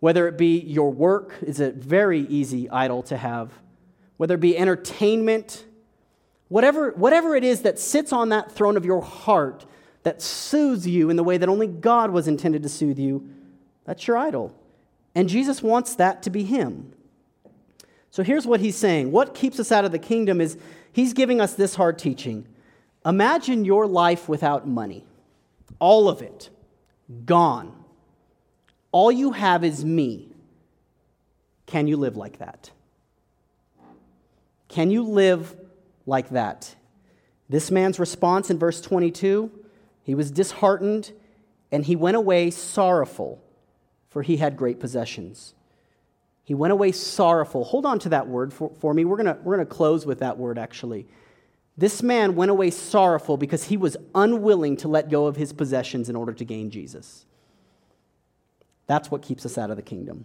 whether 0.00 0.26
it 0.26 0.36
be 0.36 0.58
your 0.58 0.90
work 0.90 1.36
is 1.40 1.60
a 1.60 1.70
very 1.70 2.22
easy 2.22 2.68
idol 2.70 3.04
to 3.04 3.16
have, 3.16 3.52
whether 4.16 4.34
it 4.34 4.40
be 4.40 4.58
entertainment, 4.58 5.64
whatever, 6.48 6.90
whatever 6.96 7.36
it 7.36 7.44
is 7.44 7.62
that 7.62 7.78
sits 7.78 8.12
on 8.12 8.30
that 8.30 8.50
throne 8.50 8.76
of 8.76 8.84
your 8.84 9.00
heart 9.00 9.64
that 10.02 10.20
soothes 10.20 10.88
you 10.88 11.08
in 11.08 11.14
the 11.14 11.22
way 11.22 11.36
that 11.36 11.48
only 11.48 11.68
God 11.68 12.10
was 12.10 12.26
intended 12.26 12.64
to 12.64 12.68
soothe 12.68 12.98
you, 12.98 13.30
that's 13.90 14.06
your 14.06 14.16
idol. 14.16 14.54
And 15.16 15.28
Jesus 15.28 15.64
wants 15.64 15.96
that 15.96 16.22
to 16.22 16.30
be 16.30 16.44
Him. 16.44 16.92
So 18.12 18.22
here's 18.22 18.46
what 18.46 18.60
he's 18.60 18.76
saying 18.76 19.10
what 19.10 19.34
keeps 19.34 19.58
us 19.58 19.72
out 19.72 19.84
of 19.84 19.90
the 19.90 19.98
kingdom 19.98 20.40
is 20.40 20.56
he's 20.92 21.12
giving 21.12 21.40
us 21.40 21.54
this 21.54 21.74
hard 21.74 21.98
teaching. 21.98 22.46
Imagine 23.04 23.64
your 23.64 23.88
life 23.88 24.28
without 24.28 24.68
money, 24.68 25.04
all 25.80 26.08
of 26.08 26.22
it, 26.22 26.50
gone. 27.24 27.74
All 28.92 29.10
you 29.10 29.32
have 29.32 29.64
is 29.64 29.84
me. 29.84 30.28
Can 31.66 31.88
you 31.88 31.96
live 31.96 32.16
like 32.16 32.38
that? 32.38 32.70
Can 34.68 34.92
you 34.92 35.02
live 35.02 35.56
like 36.06 36.28
that? 36.30 36.76
This 37.48 37.72
man's 37.72 37.98
response 37.98 38.50
in 38.50 38.58
verse 38.60 38.80
22 38.80 39.50
he 40.04 40.14
was 40.14 40.30
disheartened 40.30 41.10
and 41.72 41.84
he 41.84 41.96
went 41.96 42.16
away 42.16 42.50
sorrowful, 42.50 43.42
for 44.10 44.22
he 44.22 44.36
had 44.36 44.56
great 44.56 44.78
possessions. 44.78 45.54
He 46.44 46.54
went 46.54 46.72
away 46.72 46.92
sorrowful. 46.92 47.64
Hold 47.64 47.86
on 47.86 47.98
to 48.00 48.08
that 48.10 48.26
word 48.26 48.52
for, 48.52 48.72
for 48.80 48.92
me. 48.92 49.04
We're 49.04 49.16
going 49.16 49.38
we're 49.44 49.56
going 49.56 49.66
to 49.66 49.72
close 49.72 50.04
with 50.04 50.18
that 50.18 50.36
word, 50.36 50.58
actually. 50.58 51.06
This 51.78 52.02
man 52.02 52.34
went 52.34 52.50
away 52.50 52.70
sorrowful 52.70 53.36
because 53.36 53.64
he 53.64 53.76
was 53.76 53.96
unwilling 54.14 54.76
to 54.78 54.88
let 54.88 55.08
go 55.08 55.26
of 55.26 55.36
his 55.36 55.52
possessions 55.52 56.10
in 56.10 56.16
order 56.16 56.32
to 56.32 56.44
gain 56.44 56.70
Jesus. 56.70 57.24
That's 58.86 59.10
what 59.10 59.22
keeps 59.22 59.46
us 59.46 59.56
out 59.56 59.70
of 59.70 59.76
the 59.76 59.82
kingdom. 59.82 60.24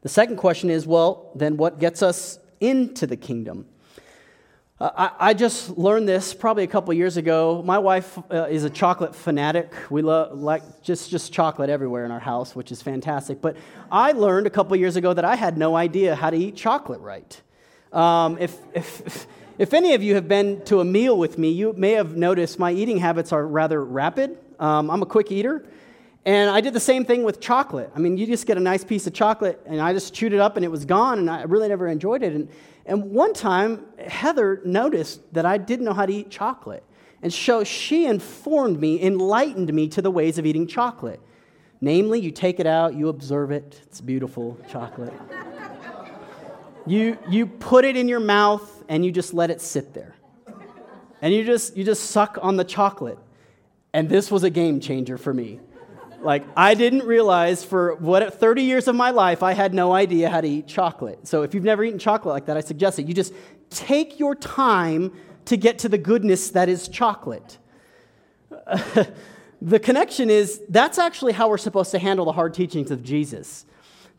The 0.00 0.08
second 0.08 0.36
question 0.36 0.70
is 0.70 0.86
well, 0.86 1.30
then 1.34 1.58
what 1.58 1.78
gets 1.78 2.02
us 2.02 2.38
into 2.60 3.06
the 3.06 3.16
kingdom? 3.16 3.66
I, 4.80 5.10
I, 5.18 5.34
just 5.34 5.76
learned 5.76 6.08
this 6.08 6.32
probably 6.32 6.62
a 6.62 6.68
couple 6.68 6.94
years 6.94 7.16
ago. 7.16 7.62
My 7.64 7.78
wife 7.78 8.16
uh, 8.30 8.46
is 8.48 8.62
a 8.62 8.70
chocolate 8.70 9.12
fanatic. 9.12 9.72
We 9.90 10.02
love 10.02 10.38
like 10.38 10.82
just, 10.82 11.10
just 11.10 11.32
chocolate 11.32 11.68
everywhere 11.68 12.04
in 12.04 12.12
our 12.12 12.20
house, 12.20 12.54
which 12.54 12.70
is 12.70 12.80
fantastic. 12.80 13.40
But 13.40 13.56
I 13.90 14.12
learned 14.12 14.46
a 14.46 14.50
couple 14.50 14.76
years 14.76 14.94
ago 14.94 15.12
that 15.12 15.24
I 15.24 15.34
had 15.34 15.58
no 15.58 15.74
idea 15.74 16.14
how 16.14 16.30
to 16.30 16.36
eat 16.36 16.54
chocolate 16.54 17.00
right. 17.00 17.42
Um, 17.92 18.38
if, 18.38 18.56
if, 18.72 19.26
if 19.58 19.74
any 19.74 19.94
of 19.94 20.02
you 20.02 20.14
have 20.14 20.28
been 20.28 20.64
to 20.66 20.78
a 20.78 20.84
meal 20.84 21.18
with 21.18 21.38
me, 21.38 21.50
you 21.50 21.72
may 21.72 21.92
have 21.92 22.16
noticed 22.16 22.60
my 22.60 22.70
eating 22.70 22.98
habits 22.98 23.32
are 23.32 23.44
rather 23.44 23.84
rapid. 23.84 24.38
Um, 24.60 24.92
I'm 24.92 25.02
a 25.02 25.06
quick 25.06 25.32
eater. 25.32 25.66
And 26.28 26.50
I 26.50 26.60
did 26.60 26.74
the 26.74 26.80
same 26.80 27.06
thing 27.06 27.22
with 27.22 27.40
chocolate. 27.40 27.90
I 27.96 28.00
mean, 28.00 28.18
you 28.18 28.26
just 28.26 28.44
get 28.44 28.58
a 28.58 28.60
nice 28.60 28.84
piece 28.84 29.06
of 29.06 29.14
chocolate, 29.14 29.62
and 29.64 29.80
I 29.80 29.94
just 29.94 30.12
chewed 30.12 30.34
it 30.34 30.40
up, 30.40 30.56
and 30.56 30.64
it 30.64 30.68
was 30.68 30.84
gone, 30.84 31.18
and 31.18 31.30
I 31.30 31.44
really 31.44 31.68
never 31.68 31.88
enjoyed 31.88 32.22
it. 32.22 32.34
And, 32.34 32.50
and 32.84 33.12
one 33.12 33.32
time, 33.32 33.86
Heather 33.98 34.60
noticed 34.62 35.22
that 35.32 35.46
I 35.46 35.56
didn't 35.56 35.86
know 35.86 35.94
how 35.94 36.04
to 36.04 36.12
eat 36.12 36.28
chocolate. 36.28 36.84
And 37.22 37.32
so 37.32 37.64
she 37.64 38.04
informed 38.04 38.78
me, 38.78 39.02
enlightened 39.02 39.72
me 39.72 39.88
to 39.88 40.02
the 40.02 40.10
ways 40.10 40.36
of 40.36 40.44
eating 40.44 40.66
chocolate. 40.66 41.18
Namely, 41.80 42.20
you 42.20 42.30
take 42.30 42.60
it 42.60 42.66
out, 42.66 42.92
you 42.92 43.08
observe 43.08 43.50
it, 43.50 43.80
it's 43.84 44.02
beautiful 44.02 44.58
chocolate. 44.70 45.14
you, 46.86 47.16
you 47.30 47.46
put 47.46 47.86
it 47.86 47.96
in 47.96 48.06
your 48.06 48.20
mouth, 48.20 48.84
and 48.90 49.02
you 49.02 49.10
just 49.10 49.32
let 49.32 49.48
it 49.48 49.62
sit 49.62 49.94
there. 49.94 50.14
And 51.22 51.32
you 51.32 51.42
just, 51.42 51.74
you 51.74 51.84
just 51.84 52.10
suck 52.10 52.36
on 52.42 52.58
the 52.58 52.64
chocolate. 52.64 53.18
And 53.94 54.10
this 54.10 54.30
was 54.30 54.44
a 54.44 54.50
game 54.50 54.80
changer 54.80 55.16
for 55.16 55.32
me. 55.32 55.60
Like, 56.20 56.44
I 56.56 56.74
didn't 56.74 57.04
realize 57.04 57.64
for 57.64 57.94
what 57.96 58.34
30 58.34 58.62
years 58.62 58.88
of 58.88 58.96
my 58.96 59.10
life, 59.10 59.42
I 59.42 59.52
had 59.52 59.72
no 59.72 59.92
idea 59.92 60.28
how 60.28 60.40
to 60.40 60.48
eat 60.48 60.66
chocolate. 60.66 61.26
So, 61.26 61.42
if 61.42 61.54
you've 61.54 61.64
never 61.64 61.84
eaten 61.84 61.98
chocolate 61.98 62.32
like 62.34 62.46
that, 62.46 62.56
I 62.56 62.60
suggest 62.60 62.98
it. 62.98 63.06
You 63.06 63.14
just 63.14 63.32
take 63.70 64.18
your 64.18 64.34
time 64.34 65.12
to 65.46 65.56
get 65.56 65.78
to 65.80 65.88
the 65.88 65.98
goodness 65.98 66.50
that 66.50 66.68
is 66.68 66.88
chocolate. 66.88 67.58
the 69.62 69.78
connection 69.78 70.30
is 70.30 70.62
that's 70.68 70.98
actually 70.98 71.32
how 71.32 71.48
we're 71.48 71.58
supposed 71.58 71.90
to 71.92 71.98
handle 71.98 72.24
the 72.24 72.32
hard 72.32 72.54
teachings 72.54 72.90
of 72.90 73.02
Jesus. 73.02 73.64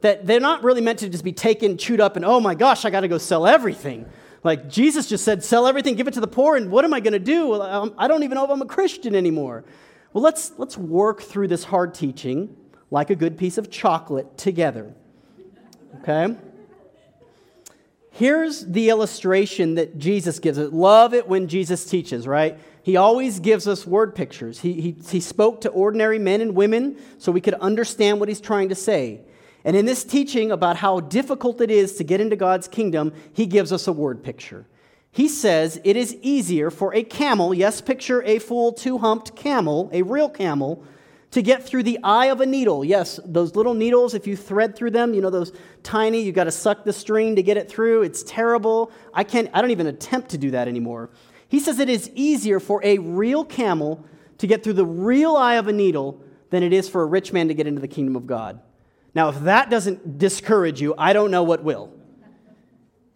That 0.02 0.26
they're 0.26 0.40
not 0.40 0.64
really 0.64 0.82
meant 0.82 1.00
to 1.00 1.10
just 1.10 1.24
be 1.24 1.34
taken, 1.34 1.78
chewed 1.78 2.00
up, 2.00 2.16
and 2.16 2.24
oh 2.24 2.40
my 2.40 2.56
gosh, 2.56 2.86
I 2.86 2.90
got 2.90 3.02
to 3.02 3.08
go 3.08 3.18
sell 3.18 3.46
everything. 3.46 4.06
Like 4.44 4.70
Jesus 4.70 5.08
just 5.08 5.26
said, 5.26 5.44
sell 5.44 5.68
everything, 5.68 5.96
give 5.96 6.08
it 6.08 6.14
to 6.14 6.22
the 6.22 6.28
poor, 6.28 6.56
and 6.56 6.72
what 6.72 6.86
am 6.86 6.94
I 6.94 7.02
going 7.02 7.14
to 7.14 7.20
do? 7.20 7.62
Um, 7.62 7.94
I 7.98 8.08
don't 8.08 8.24
even 8.24 8.36
know 8.36 8.46
if 8.46 8.50
I'm 8.50 8.62
a 8.62 8.66
Christian 8.66 9.16
anymore. 9.16 9.66
Well, 10.14 10.24
let's, 10.24 10.54
let's 10.58 10.78
work 10.78 11.22
through 11.22 11.50
this 11.50 11.64
hard 11.66 11.94
teaching 11.94 12.56
like 12.92 13.10
a 13.10 13.16
good 13.16 13.38
piece 13.38 13.58
of 13.58 13.70
chocolate 13.70 14.38
together. 14.38 14.94
Okay? 16.02 16.36
Here's 18.12 18.66
the 18.66 18.90
illustration 18.90 19.76
that 19.76 19.98
Jesus 19.98 20.40
gives 20.40 20.58
us. 20.58 20.72
Love 20.74 21.14
it 21.14 21.28
when 21.28 21.48
Jesus 21.48 21.86
teaches, 21.86 22.28
right? 22.28 22.60
He 22.82 22.98
always 22.98 23.40
gives 23.40 23.68
us 23.68 23.86
word 23.86 24.16
pictures. 24.16 24.60
He, 24.60 24.74
he, 24.82 24.96
he 25.10 25.20
spoke 25.20 25.62
to 25.62 25.70
ordinary 25.70 26.18
men 26.18 26.42
and 26.42 26.56
women 26.56 26.98
so 27.18 27.32
we 27.32 27.42
could 27.42 27.54
understand 27.56 28.20
what 28.20 28.28
he's 28.28 28.42
trying 28.42 28.70
to 28.70 28.76
say. 28.76 29.22
And 29.64 29.76
in 29.76 29.86
this 29.86 30.04
teaching 30.04 30.52
about 30.52 30.78
how 30.78 31.00
difficult 31.02 31.62
it 31.62 31.70
is 31.70 31.96
to 31.98 32.04
get 32.04 32.20
into 32.20 32.36
God's 32.36 32.68
kingdom, 32.68 33.14
he 33.34 33.46
gives 33.46 33.72
us 33.72 33.88
a 33.88 33.94
word 33.94 34.24
picture. 34.24 34.66
He 35.12 35.28
says 35.28 35.82
it 35.84 35.96
is 35.96 36.16
easier 36.22 36.70
for 36.70 36.94
a 36.94 37.04
camel, 37.04 37.54
yes, 37.54 37.82
picture 37.82 38.24
a 38.24 38.40
full 38.40 38.72
two 38.72 39.00
humped 39.00 39.36
camel, 39.36 39.90
a 39.92 40.02
real 40.04 40.30
camel, 40.30 40.84
to 41.32 41.42
get 41.42 41.64
through 41.64 41.84
the 41.84 42.00
eye 42.04 42.28
of 42.28 42.42
a 42.42 42.46
needle. 42.46 42.84
Yes, 42.84 43.20
those 43.26 43.56
little 43.56 43.74
needles, 43.74 44.14
if 44.14 44.26
you 44.26 44.36
thread 44.36 44.76
through 44.76 44.92
them, 44.92 45.14
you 45.14 45.22
know, 45.22 45.30
those 45.30 45.52
tiny, 45.84 46.22
you 46.22 46.32
got 46.32 46.46
to 46.46 46.52
suck 46.52 46.84
the 46.84 46.94
string 46.94 47.36
to 47.36 47.44
get 47.44 47.58
it 47.58 47.70
through. 47.70 48.04
It's 48.04 48.24
terrible. 48.24 48.92
I 49.14 49.24
can't, 49.24 49.50
I 49.54 49.62
don't 49.62 49.72
even 49.72 49.88
attempt 49.88 50.30
to 50.30 50.38
do 50.38 50.52
that 50.52 50.68
anymore. 50.68 51.12
He 51.48 51.60
says 51.60 51.80
it 51.80 51.90
is 51.90 52.10
easier 52.16 52.60
for 52.60 52.84
a 52.84 52.98
real 53.00 53.44
camel 53.46 54.06
to 54.38 54.48
get 54.48 54.64
through 54.64 54.74
the 54.74 54.86
real 54.86 55.36
eye 55.36 55.56
of 55.56 55.68
a 55.68 55.74
needle 55.74 56.24
than 56.50 56.64
it 56.64 56.74
is 56.74 56.90
for 56.90 57.02
a 57.02 57.06
rich 57.06 57.34
man 57.34 57.48
to 57.48 57.54
get 57.54 57.68
into 57.68 57.82
the 57.82 57.88
kingdom 57.88 58.16
of 58.16 58.26
God. 58.26 58.60
Now, 59.14 59.30
if 59.30 59.40
that 59.42 59.70
doesn't 59.70 60.18
discourage 60.18 60.82
you, 60.82 60.96
I 60.98 61.14
don't 61.14 61.32
know 61.32 61.44
what 61.44 61.64
will. 61.64 61.92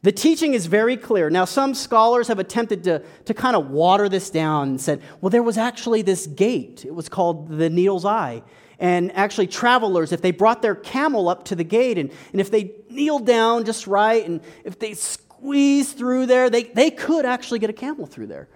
The 0.03 0.11
teaching 0.11 0.53
is 0.53 0.65
very 0.65 0.97
clear. 0.97 1.29
Now, 1.29 1.45
some 1.45 1.73
scholars 1.73 2.27
have 2.27 2.37
attempted 2.37 2.83
to, 2.83 3.01
to 3.23 3.33
kind 3.33 3.55
of 3.55 3.69
water 3.69 4.09
this 4.09 4.29
down 4.29 4.69
and 4.69 4.81
said, 4.81 5.01
well, 5.21 5.29
there 5.29 5.41
was 5.41 5.57
actually 5.57 6.01
this 6.01 6.27
gate. 6.27 6.83
It 6.85 6.93
was 6.93 7.07
called 7.07 7.47
the 7.47 7.69
Needle's 7.69 8.03
Eye. 8.03 8.43
And 8.79 9.15
actually, 9.15 9.47
travelers, 9.47 10.11
if 10.11 10.21
they 10.21 10.31
brought 10.31 10.61
their 10.61 10.75
camel 10.75 11.29
up 11.29 11.45
to 11.45 11.55
the 11.55 11.63
gate 11.63 11.97
and, 11.97 12.11
and 12.33 12.41
if 12.41 12.51
they 12.51 12.75
kneeled 12.89 13.25
down 13.25 13.63
just 13.63 13.87
right 13.87 14.25
and 14.25 14.41
if 14.65 14.77
they 14.77 14.93
squeezed 14.93 15.97
through 15.97 16.25
there, 16.25 16.49
they, 16.49 16.63
they 16.63 16.91
could 16.91 17.25
actually 17.25 17.59
get 17.59 17.69
a 17.69 17.73
camel 17.73 18.05
through 18.05 18.27
there. 18.27 18.49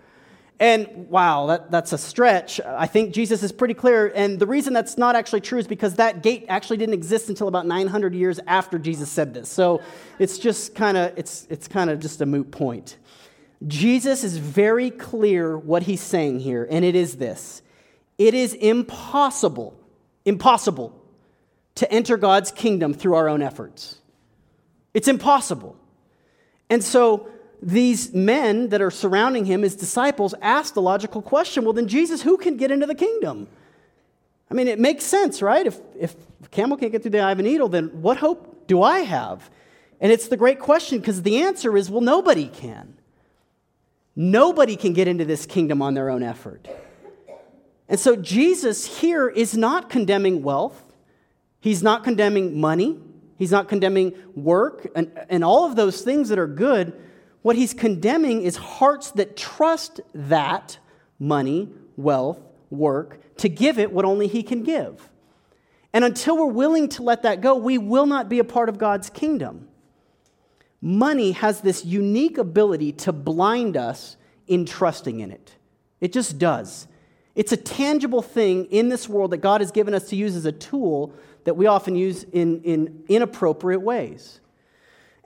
And 0.60 1.08
wow, 1.10 1.48
that, 1.48 1.70
that's 1.70 1.94
a 1.94 1.98
stretch. 2.00 2.60
I 2.60 2.88
think 2.88 3.14
Jesus 3.14 3.44
is 3.44 3.52
pretty 3.52 3.76
clear. 3.76 4.12
And 4.16 4.40
the 4.40 4.48
reason 4.48 4.74
that's 4.74 4.98
not 4.98 5.16
actually 5.16 5.42
true 5.42 5.60
is 5.60 5.68
because 5.68 5.96
that 5.96 6.24
gate 6.24 6.46
actually 6.50 6.78
didn't 6.78 6.96
exist 6.96 7.30
until 7.30 7.48
about 7.48 7.68
900 7.68 8.16
years 8.16 8.40
after 8.48 8.80
Jesus 8.80 9.10
said 9.10 9.36
this. 9.36 9.50
So 9.50 9.82
it's 10.18 10.40
just 10.40 10.74
kind 10.74 10.98
of 10.98 11.14
it's, 11.16 11.46
it's 11.52 11.68
kind 11.68 11.92
of 11.92 12.00
just 12.00 12.22
a 12.22 12.26
moot 12.26 12.50
point. 12.52 12.98
Jesus 13.66 14.24
is 14.24 14.38
very 14.38 14.90
clear 14.92 15.58
what 15.58 15.84
he's 15.84 16.02
saying 16.02 16.40
here, 16.40 16.68
and 16.70 16.86
it 16.86 16.96
is 16.96 17.18
this. 17.18 17.62
It 18.18 18.34
is 18.34 18.54
impossible, 18.54 19.80
impossible 20.26 21.00
to 21.76 21.92
enter 21.92 22.18
God's 22.18 22.52
kingdom 22.52 22.94
through 22.94 23.16
our 23.16 23.30
own 23.30 23.42
efforts. 23.42 24.00
It's 24.94 25.08
impossible. 25.08 25.76
And 26.70 26.84
so 26.84 27.30
these 27.62 28.14
men 28.14 28.70
that 28.70 28.82
are 28.82 28.92
surrounding 28.92 29.46
him, 29.46 29.64
his 29.64 29.76
disciples, 29.76 30.36
ask 30.42 30.74
the 30.74 30.82
logical 30.82 31.22
question 31.22 31.64
well, 31.64 31.74
then, 31.74 31.88
Jesus, 31.88 32.22
who 32.22 32.38
can 32.38 32.58
get 32.58 32.72
into 32.72 32.86
the 32.86 32.96
kingdom? 32.96 33.48
I 34.50 34.54
mean, 34.54 34.68
it 34.68 34.80
makes 34.80 35.04
sense, 35.04 35.42
right? 35.42 35.66
If, 35.66 35.80
if 36.00 36.16
camel 36.52 36.78
can't 36.78 36.92
get 36.92 37.02
through 37.02 37.12
the 37.12 37.20
eye 37.20 37.32
of 37.32 37.40
a 37.40 37.44
needle, 37.44 37.68
then 37.68 38.02
what 38.02 38.18
hope 38.18 38.68
do 38.68 38.82
I 38.82 39.00
have? 39.00 39.50
And 40.00 40.12
it's 40.12 40.28
the 40.28 40.38
great 40.38 40.60
question 40.60 41.00
because 41.00 41.24
the 41.24 41.42
answer 41.42 41.76
is 41.76 41.90
well, 41.90 42.02
nobody 42.02 42.48
can. 42.48 42.94
Nobody 44.16 44.76
can 44.76 44.94
get 44.94 45.08
into 45.08 45.26
this 45.26 45.46
kingdom 45.46 45.82
on 45.82 45.94
their 45.94 46.10
own 46.10 46.24
effort. 46.24 46.68
And 47.90 48.00
so 48.00 48.16
Jesus 48.16 49.00
here 49.00 49.28
is 49.28 49.56
not 49.56 49.90
condemning 49.90 50.44
wealth, 50.44 50.82
he's 51.60 51.84
not 51.84 52.04
condemning 52.04 52.60
money, 52.60 52.98
he's 53.38 53.52
not 53.52 53.70
condemning 53.70 54.14
work, 54.36 54.88
and, 54.96 55.12
and 55.30 55.44
all 55.44 55.66
of 55.66 55.76
those 55.76 56.02
things 56.02 56.30
that 56.30 56.40
are 56.40 56.48
good. 56.48 57.00
What 57.48 57.56
he's 57.56 57.74
condemning 57.74 58.42
is 58.42 58.58
hearts 58.58 59.12
that 59.12 59.38
trust 59.38 60.02
that 60.14 60.80
money, 61.18 61.70
wealth, 61.96 62.42
work 62.70 63.22
to 63.38 63.48
give 63.48 63.80
it 63.80 63.90
what 63.90 64.04
only 64.04 64.28
he 64.28 64.44
can 64.44 64.64
give. 64.64 65.10
And 65.94 66.04
until 66.04 66.36
we're 66.36 66.52
willing 66.52 66.90
to 66.90 67.04
let 67.04 67.24
that 67.24 67.40
go, 67.40 67.56
we 67.56 67.78
will 67.78 68.06
not 68.06 68.28
be 68.28 68.40
a 68.40 68.44
part 68.44 68.68
of 68.68 68.78
God's 68.78 69.10
kingdom. 69.10 69.70
Money 70.82 71.32
has 71.32 71.62
this 71.62 71.86
unique 71.86 72.38
ability 72.38 72.92
to 72.92 73.14
blind 73.14 73.78
us 73.78 74.18
in 74.48 74.66
trusting 74.66 75.22
in 75.22 75.32
it. 75.32 75.56
It 76.02 76.12
just 76.12 76.38
does. 76.38 76.90
It's 77.34 77.54
a 77.54 77.58
tangible 77.58 78.22
thing 78.22 78.66
in 78.66 78.90
this 78.90 79.08
world 79.08 79.32
that 79.32 79.38
God 79.38 79.62
has 79.62 79.72
given 79.72 79.94
us 79.94 80.10
to 80.10 80.18
use 80.18 80.36
as 80.36 80.44
a 80.44 80.52
tool 80.52 81.14
that 81.46 81.56
we 81.56 81.66
often 81.66 81.96
use 81.96 82.26
in, 82.26 82.62
in 82.64 83.06
inappropriate 83.08 83.84
ways. 83.84 84.42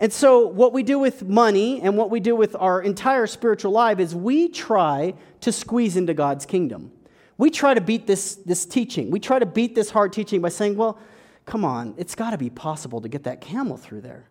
And 0.02 0.12
so, 0.12 0.48
what 0.48 0.74
we 0.74 0.82
do 0.82 0.98
with 0.98 1.24
money 1.28 1.80
and 1.80 1.96
what 1.96 2.10
we 2.10 2.20
do 2.20 2.36
with 2.36 2.56
our 2.56 2.82
entire 2.82 3.28
spiritual 3.28 3.72
life 3.72 4.00
is 4.00 4.16
we 4.16 4.50
try 4.50 5.14
to 5.42 5.52
squeeze 5.52 5.96
into 5.96 6.16
God's 6.16 6.48
kingdom. 6.48 6.92
We 7.38 7.52
try 7.52 7.76
to 7.76 7.82
beat 7.82 8.08
this, 8.08 8.34
this 8.36 8.66
teaching. 8.66 9.12
We 9.12 9.20
try 9.20 9.38
to 9.38 9.46
beat 9.46 9.76
this 9.76 9.92
hard 9.92 10.12
teaching 10.12 10.42
by 10.42 10.50
saying, 10.50 10.76
well, 10.76 10.98
come 11.46 11.64
on, 11.64 11.94
it's 11.98 12.16
got 12.16 12.32
to 12.32 12.38
be 12.40 12.50
possible 12.50 13.00
to 13.02 13.10
get 13.10 13.26
that 13.26 13.42
camel 13.42 13.78
through 13.78 14.02
there. 14.02 14.26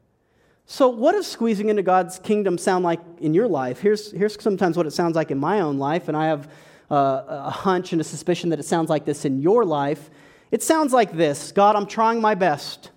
So, 0.66 0.88
what 0.88 1.12
does 1.12 1.28
squeezing 1.28 1.68
into 1.68 1.85
God's 1.85 2.18
kingdom 2.18 2.59
sound 2.59 2.85
like 2.85 3.00
in 3.20 3.33
your 3.33 3.46
life? 3.46 3.78
Here's, 3.78 4.11
here's 4.11 4.42
sometimes 4.42 4.76
what 4.76 4.87
it 4.87 4.92
sounds 4.92 5.14
like 5.14 5.30
in 5.30 5.38
my 5.38 5.61
own 5.61 5.78
life, 5.78 6.09
and 6.09 6.16
I 6.16 6.26
have 6.26 6.50
uh, 6.90 7.22
a 7.28 7.50
hunch 7.50 7.92
and 7.92 8.00
a 8.00 8.04
suspicion 8.04 8.50
that 8.50 8.59
it 8.59 8.64
sounds 8.64 8.90
like 8.90 9.04
this 9.04 9.24
in 9.24 9.40
your 9.40 9.64
life. 9.64 10.11
It 10.50 10.64
sounds 10.64 10.92
like 10.92 11.12
this 11.12 11.52
God, 11.52 11.76
I'm 11.76 11.87
trying 11.87 12.20
my 12.20 12.35
best. 12.35 12.90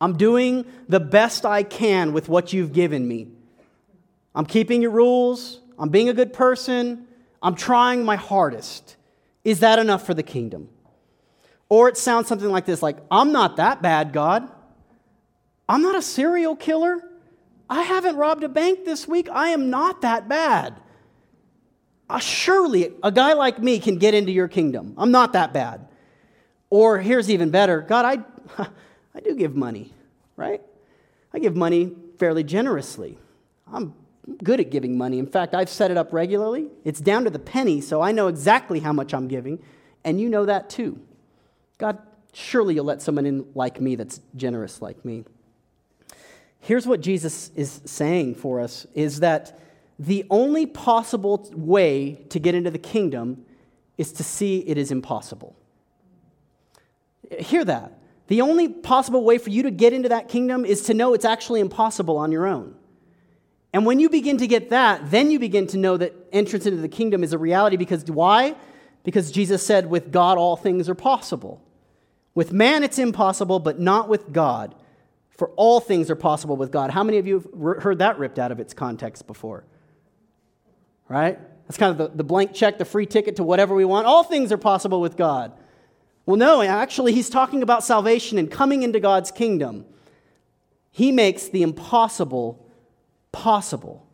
I'm 0.00 0.16
doing 0.16 0.66
the 0.88 1.00
best 1.00 1.46
I 1.46 1.62
can 1.62 2.12
with 2.12 2.28
what 2.28 2.52
you've 2.52 2.72
given 2.72 3.06
me. 3.06 3.28
I'm 4.34 4.46
keeping 4.46 4.82
your 4.82 4.90
rules. 4.90 5.60
I'm 5.78 5.88
being 5.88 6.08
a 6.08 6.14
good 6.14 6.32
person. 6.32 7.06
I'm 7.42 7.54
trying 7.54 8.04
my 8.04 8.16
hardest. 8.16 8.96
Is 9.44 9.60
that 9.60 9.78
enough 9.78 10.04
for 10.04 10.14
the 10.14 10.22
kingdom? 10.22 10.68
Or 11.68 11.88
it 11.88 11.96
sounds 11.96 12.28
something 12.28 12.50
like 12.50 12.66
this 12.66 12.82
like, 12.82 12.98
I'm 13.10 13.32
not 13.32 13.56
that 13.56 13.82
bad, 13.82 14.12
God. 14.12 14.50
I'm 15.68 15.82
not 15.82 15.94
a 15.94 16.02
serial 16.02 16.56
killer. 16.56 17.02
I 17.68 17.82
haven't 17.82 18.16
robbed 18.16 18.44
a 18.44 18.48
bank 18.48 18.84
this 18.84 19.08
week. 19.08 19.28
I 19.30 19.48
am 19.48 19.70
not 19.70 20.02
that 20.02 20.28
bad. 20.28 20.80
Uh, 22.08 22.18
surely 22.18 22.92
a 23.02 23.10
guy 23.10 23.32
like 23.32 23.58
me 23.58 23.78
can 23.78 23.96
get 23.96 24.12
into 24.14 24.30
your 24.30 24.48
kingdom. 24.48 24.94
I'm 24.98 25.10
not 25.10 25.32
that 25.32 25.52
bad. 25.52 25.88
Or 26.68 26.98
here's 26.98 27.30
even 27.30 27.50
better 27.50 27.80
God, 27.80 28.04
I, 28.58 28.66
I 29.14 29.20
do 29.20 29.34
give 29.34 29.54
money, 29.54 29.92
right? 30.36 30.60
I 31.32 31.38
give 31.38 31.56
money 31.56 31.92
fairly 32.18 32.44
generously. 32.44 33.18
I'm 33.72 33.94
good 34.42 34.60
at 34.60 34.70
giving 34.70 34.96
money. 34.96 35.18
In 35.18 35.26
fact, 35.26 35.54
I've 35.54 35.68
set 35.68 35.90
it 35.90 35.96
up 35.96 36.12
regularly. 36.12 36.68
It's 36.84 37.00
down 37.00 37.24
to 37.24 37.30
the 37.30 37.38
penny, 37.38 37.80
so 37.80 38.00
I 38.00 38.12
know 38.12 38.28
exactly 38.28 38.80
how 38.80 38.92
much 38.92 39.12
I'm 39.14 39.28
giving, 39.28 39.62
and 40.04 40.20
you 40.20 40.28
know 40.28 40.46
that 40.46 40.70
too. 40.70 41.00
God, 41.78 41.98
surely 42.32 42.74
you'll 42.74 42.84
let 42.84 43.02
someone 43.02 43.26
in 43.26 43.46
like 43.54 43.80
me 43.80 43.94
that's 43.96 44.20
generous 44.36 44.80
like 44.80 45.04
me. 45.04 45.24
Here's 46.60 46.86
what 46.86 47.00
Jesus 47.00 47.50
is 47.54 47.82
saying 47.84 48.36
for 48.36 48.60
us 48.60 48.86
is 48.94 49.20
that 49.20 49.58
the 49.98 50.24
only 50.30 50.66
possible 50.66 51.48
way 51.52 52.24
to 52.30 52.38
get 52.38 52.54
into 52.54 52.70
the 52.70 52.78
kingdom 52.78 53.44
is 53.98 54.12
to 54.12 54.24
see 54.24 54.58
it 54.60 54.78
is 54.78 54.90
impossible. 54.90 55.54
Hear 57.38 57.64
that. 57.66 57.92
The 58.26 58.40
only 58.40 58.68
possible 58.68 59.22
way 59.24 59.38
for 59.38 59.50
you 59.50 59.64
to 59.64 59.70
get 59.70 59.92
into 59.92 60.08
that 60.08 60.28
kingdom 60.28 60.64
is 60.64 60.82
to 60.84 60.94
know 60.94 61.14
it's 61.14 61.24
actually 61.24 61.60
impossible 61.60 62.16
on 62.16 62.32
your 62.32 62.46
own. 62.46 62.74
And 63.72 63.84
when 63.84 63.98
you 63.98 64.08
begin 64.08 64.38
to 64.38 64.46
get 64.46 64.70
that, 64.70 65.10
then 65.10 65.30
you 65.30 65.38
begin 65.38 65.66
to 65.68 65.76
know 65.76 65.96
that 65.96 66.14
entrance 66.32 66.64
into 66.64 66.80
the 66.80 66.88
kingdom 66.88 67.24
is 67.24 67.32
a 67.32 67.38
reality 67.38 67.76
because 67.76 68.04
why? 68.04 68.54
Because 69.02 69.30
Jesus 69.32 69.66
said, 69.66 69.90
with 69.90 70.12
God, 70.12 70.38
all 70.38 70.56
things 70.56 70.88
are 70.88 70.94
possible. 70.94 71.60
With 72.34 72.52
man, 72.52 72.82
it's 72.82 72.98
impossible, 72.98 73.58
but 73.58 73.78
not 73.78 74.08
with 74.08 74.32
God. 74.32 74.74
For 75.30 75.48
all 75.56 75.80
things 75.80 76.08
are 76.10 76.16
possible 76.16 76.56
with 76.56 76.70
God. 76.70 76.90
How 76.90 77.02
many 77.02 77.18
of 77.18 77.26
you 77.26 77.40
have 77.40 77.82
heard 77.82 77.98
that 77.98 78.18
ripped 78.18 78.38
out 78.38 78.52
of 78.52 78.60
its 78.60 78.72
context 78.72 79.26
before? 79.26 79.64
Right? 81.08 81.38
That's 81.66 81.76
kind 81.76 81.90
of 81.90 81.98
the, 81.98 82.16
the 82.16 82.24
blank 82.24 82.54
check, 82.54 82.78
the 82.78 82.84
free 82.84 83.06
ticket 83.06 83.36
to 83.36 83.44
whatever 83.44 83.74
we 83.74 83.84
want. 83.84 84.06
All 84.06 84.22
things 84.22 84.52
are 84.52 84.58
possible 84.58 85.00
with 85.00 85.16
God. 85.16 85.52
Well, 86.26 86.36
no, 86.36 86.62
actually, 86.62 87.12
he's 87.12 87.28
talking 87.28 87.62
about 87.62 87.84
salvation 87.84 88.38
and 88.38 88.50
coming 88.50 88.82
into 88.82 88.98
God's 88.98 89.30
kingdom. 89.30 89.84
He 90.90 91.12
makes 91.12 91.48
the 91.48 91.62
impossible 91.62 92.66
possible. 93.32 94.06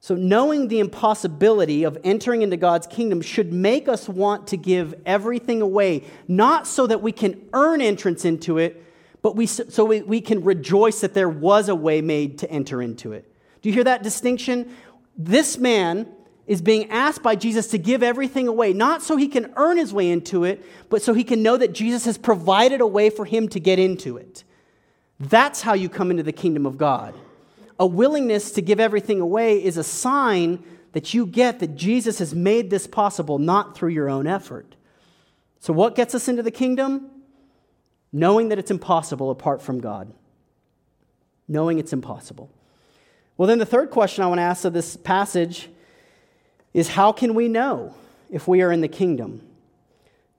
So, 0.00 0.14
knowing 0.14 0.68
the 0.68 0.80
impossibility 0.80 1.84
of 1.84 1.98
entering 2.04 2.42
into 2.42 2.56
God's 2.56 2.86
kingdom 2.86 3.20
should 3.20 3.52
make 3.52 3.88
us 3.88 4.08
want 4.08 4.48
to 4.48 4.56
give 4.56 4.94
everything 5.04 5.60
away, 5.60 6.04
not 6.26 6.66
so 6.66 6.86
that 6.86 7.02
we 7.02 7.12
can 7.12 7.48
earn 7.52 7.80
entrance 7.80 8.24
into 8.24 8.58
it, 8.58 8.84
but 9.22 9.34
we, 9.34 9.46
so 9.46 9.84
we, 9.84 10.02
we 10.02 10.20
can 10.20 10.44
rejoice 10.44 11.00
that 11.00 11.14
there 11.14 11.28
was 11.28 11.68
a 11.68 11.74
way 11.74 12.00
made 12.00 12.38
to 12.38 12.50
enter 12.50 12.80
into 12.80 13.12
it. 13.12 13.32
Do 13.60 13.68
you 13.68 13.74
hear 13.74 13.84
that 13.84 14.02
distinction? 14.02 14.72
This 15.16 15.58
man 15.58 16.06
is 16.48 16.62
being 16.62 16.90
asked 16.90 17.22
by 17.22 17.36
Jesus 17.36 17.68
to 17.68 17.78
give 17.78 18.02
everything 18.02 18.48
away, 18.48 18.72
not 18.72 19.02
so 19.02 19.16
he 19.16 19.28
can 19.28 19.52
earn 19.56 19.76
his 19.76 19.92
way 19.92 20.10
into 20.10 20.44
it, 20.44 20.64
but 20.88 21.02
so 21.02 21.12
he 21.12 21.22
can 21.22 21.42
know 21.42 21.58
that 21.58 21.74
Jesus 21.74 22.06
has 22.06 22.16
provided 22.16 22.80
a 22.80 22.86
way 22.86 23.10
for 23.10 23.26
him 23.26 23.48
to 23.50 23.60
get 23.60 23.78
into 23.78 24.16
it. 24.16 24.44
That's 25.20 25.60
how 25.60 25.74
you 25.74 25.90
come 25.90 26.10
into 26.10 26.22
the 26.22 26.32
kingdom 26.32 26.64
of 26.64 26.78
God. 26.78 27.14
A 27.78 27.86
willingness 27.86 28.50
to 28.52 28.62
give 28.62 28.80
everything 28.80 29.20
away 29.20 29.62
is 29.62 29.76
a 29.76 29.84
sign 29.84 30.64
that 30.92 31.12
you 31.12 31.26
get 31.26 31.58
that 31.58 31.76
Jesus 31.76 32.18
has 32.18 32.34
made 32.34 32.70
this 32.70 32.86
possible, 32.86 33.38
not 33.38 33.76
through 33.76 33.90
your 33.90 34.08
own 34.08 34.26
effort. 34.26 34.74
So, 35.60 35.74
what 35.74 35.94
gets 35.94 36.14
us 36.14 36.28
into 36.28 36.42
the 36.42 36.50
kingdom? 36.50 37.10
Knowing 38.10 38.48
that 38.48 38.58
it's 38.58 38.70
impossible 38.70 39.30
apart 39.30 39.60
from 39.60 39.80
God. 39.80 40.10
Knowing 41.46 41.78
it's 41.78 41.92
impossible. 41.92 42.50
Well, 43.36 43.46
then 43.46 43.58
the 43.58 43.66
third 43.66 43.90
question 43.90 44.24
I 44.24 44.28
want 44.28 44.38
to 44.38 44.42
ask 44.42 44.64
of 44.64 44.72
this 44.72 44.96
passage 44.96 45.68
is 46.74 46.88
how 46.88 47.12
can 47.12 47.34
we 47.34 47.48
know 47.48 47.94
if 48.30 48.46
we 48.46 48.62
are 48.62 48.72
in 48.72 48.80
the 48.80 48.88
kingdom? 48.88 49.42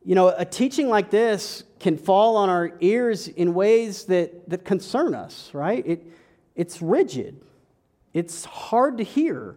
You 0.05 0.15
know, 0.15 0.33
a 0.35 0.45
teaching 0.45 0.87
like 0.87 1.09
this 1.09 1.63
can 1.79 1.97
fall 1.97 2.37
on 2.37 2.49
our 2.49 2.71
ears 2.79 3.27
in 3.27 3.53
ways 3.53 4.05
that, 4.05 4.49
that 4.49 4.65
concern 4.65 5.13
us, 5.13 5.49
right? 5.53 5.85
It, 5.85 6.05
it's 6.55 6.81
rigid, 6.81 7.41
it's 8.13 8.45
hard 8.45 8.97
to 8.97 9.03
hear, 9.03 9.55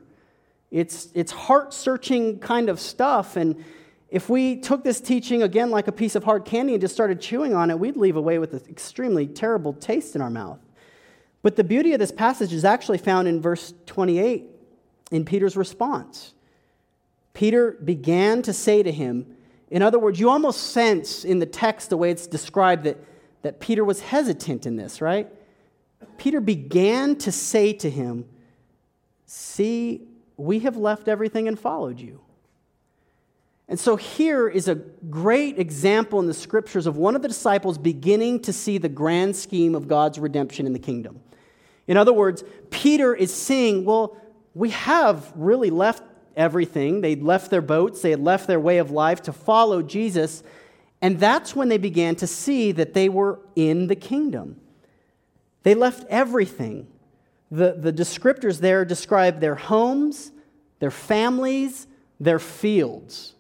it's, 0.71 1.09
it's 1.15 1.33
heart 1.33 1.75
searching 1.75 2.39
kind 2.39 2.69
of 2.69 2.81
stuff. 2.81 3.37
And 3.37 3.65
if 4.09 4.29
we 4.29 4.57
took 4.57 4.85
this 4.85 5.01
teaching 5.01 5.43
again 5.43 5.71
like 5.71 5.89
a 5.89 5.93
piece 5.93 6.15
of 6.15 6.25
hard 6.25 6.45
candy 6.45 6.75
and 6.75 6.81
just 6.81 6.95
started 6.95 7.21
chewing 7.21 7.55
on 7.55 7.71
it, 7.71 7.79
we'd 7.79 7.97
leave 7.97 8.17
away 8.17 8.39
with 8.39 8.55
an 8.55 8.63
extremely 8.69 9.27
terrible 9.27 9.73
taste 9.73 10.17
in 10.17 10.23
our 10.23 10.31
mouth. 10.31 10.61
But 11.43 11.57
the 11.57 11.65
beauty 11.65 11.93
of 11.93 11.99
this 11.99 12.13
passage 12.13 12.53
is 12.53 12.65
actually 12.65 12.99
found 12.99 13.27
in 13.27 13.41
verse 13.41 13.75
28 13.87 14.45
in 15.11 15.25
Peter's 15.25 15.57
response. 15.57 16.35
Peter 17.35 17.73
began 17.73 18.43
to 18.43 18.53
say 18.53 18.83
to 18.83 18.93
him, 18.93 19.37
in 19.71 19.81
other 19.81 19.99
words, 19.99 20.21
you 20.21 20.29
almost 20.29 20.73
sense 20.73 21.25
in 21.25 21.39
the 21.39 21.47
text 21.47 21.89
the 21.91 21.97
way 21.97 22.11
it's 22.11 22.27
described 22.27 22.85
that, 22.85 22.99
that 23.41 23.59
Peter 23.59 23.85
was 23.85 24.01
hesitant 24.01 24.67
in 24.67 24.77
this, 24.77 25.01
right? 25.01 25.29
Peter 26.19 26.41
began 26.41 27.17
to 27.17 27.33
say 27.33 27.73
to 27.73 27.89
him, 27.89 28.27
See, 29.25 30.09
we 30.37 30.59
have 30.59 30.77
left 30.77 31.09
everything 31.09 31.49
and 31.49 31.59
followed 31.59 31.99
you. 31.99 32.21
And 33.67 33.81
so 33.81 33.97
here 33.97 34.47
is 34.47 34.69
a 34.69 34.75
great 34.75 35.59
example 35.59 36.21
in 36.21 36.27
the 36.27 36.35
scriptures 36.35 36.87
of 36.87 36.99
one 36.99 37.17
of 37.17 37.23
the 37.23 37.29
disciples 37.29 37.79
beginning 37.79 38.41
to 38.41 38.53
see 38.53 38.77
the 38.77 38.91
grand 38.91 39.35
scheme 39.35 39.75
of 39.75 39.89
God's 39.89 40.19
redemption 40.19 40.67
in 40.67 40.75
the 40.75 40.79
kingdom. 40.79 41.21
In 41.87 41.97
other 41.97 42.13
words, 42.13 42.45
Peter 42.69 43.15
is 43.15 43.33
saying, 43.35 43.87
Well, 43.87 44.19
we 44.55 44.69
have 44.71 45.33
really 45.35 45.71
left 45.71 46.03
everything. 46.37 47.01
They'd 47.01 47.23
left 47.23 47.51
their 47.51 47.63
boats, 47.63 48.03
they 48.03 48.11
had 48.11 48.21
left 48.21 48.47
their 48.47 48.61
way 48.61 48.79
of 48.79 48.91
life 48.91 49.23
to 49.23 49.33
follow 49.33 49.83
Jesus. 49.83 50.43
And 51.01 51.19
that's 51.19 51.57
when 51.57 51.69
they 51.69 51.79
began 51.79 52.15
to 52.17 52.27
see 52.27 52.73
that 52.73 52.95
they 52.95 53.09
were 53.09 53.41
in 53.57 53.89
the 53.89 53.97
kingdom. 53.97 54.61
They 55.65 55.75
left 55.75 56.05
everything. 56.09 56.87
The, 57.51 57.73
the 57.73 57.93
descriptors 57.93 58.61
there 58.61 58.85
describe 58.85 59.41
their 59.41 59.57
homes, 59.57 60.31
their 60.79 60.91
families, 60.91 61.87
their 62.19 62.39
fields. 62.39 63.35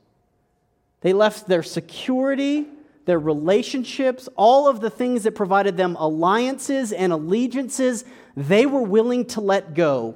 They 1.00 1.12
left 1.12 1.48
their 1.48 1.62
security, 1.62 2.66
their 3.04 3.18
relationships, 3.18 4.28
all 4.36 4.68
of 4.68 4.80
the 4.80 4.90
things 4.90 5.24
that 5.24 5.34
provided 5.34 5.76
them 5.76 5.96
alliances 5.98 6.92
and 6.92 7.12
allegiances, 7.12 8.04
they 8.36 8.66
were 8.66 8.82
willing 8.82 9.24
to 9.26 9.40
let 9.40 9.74
go 9.74 10.14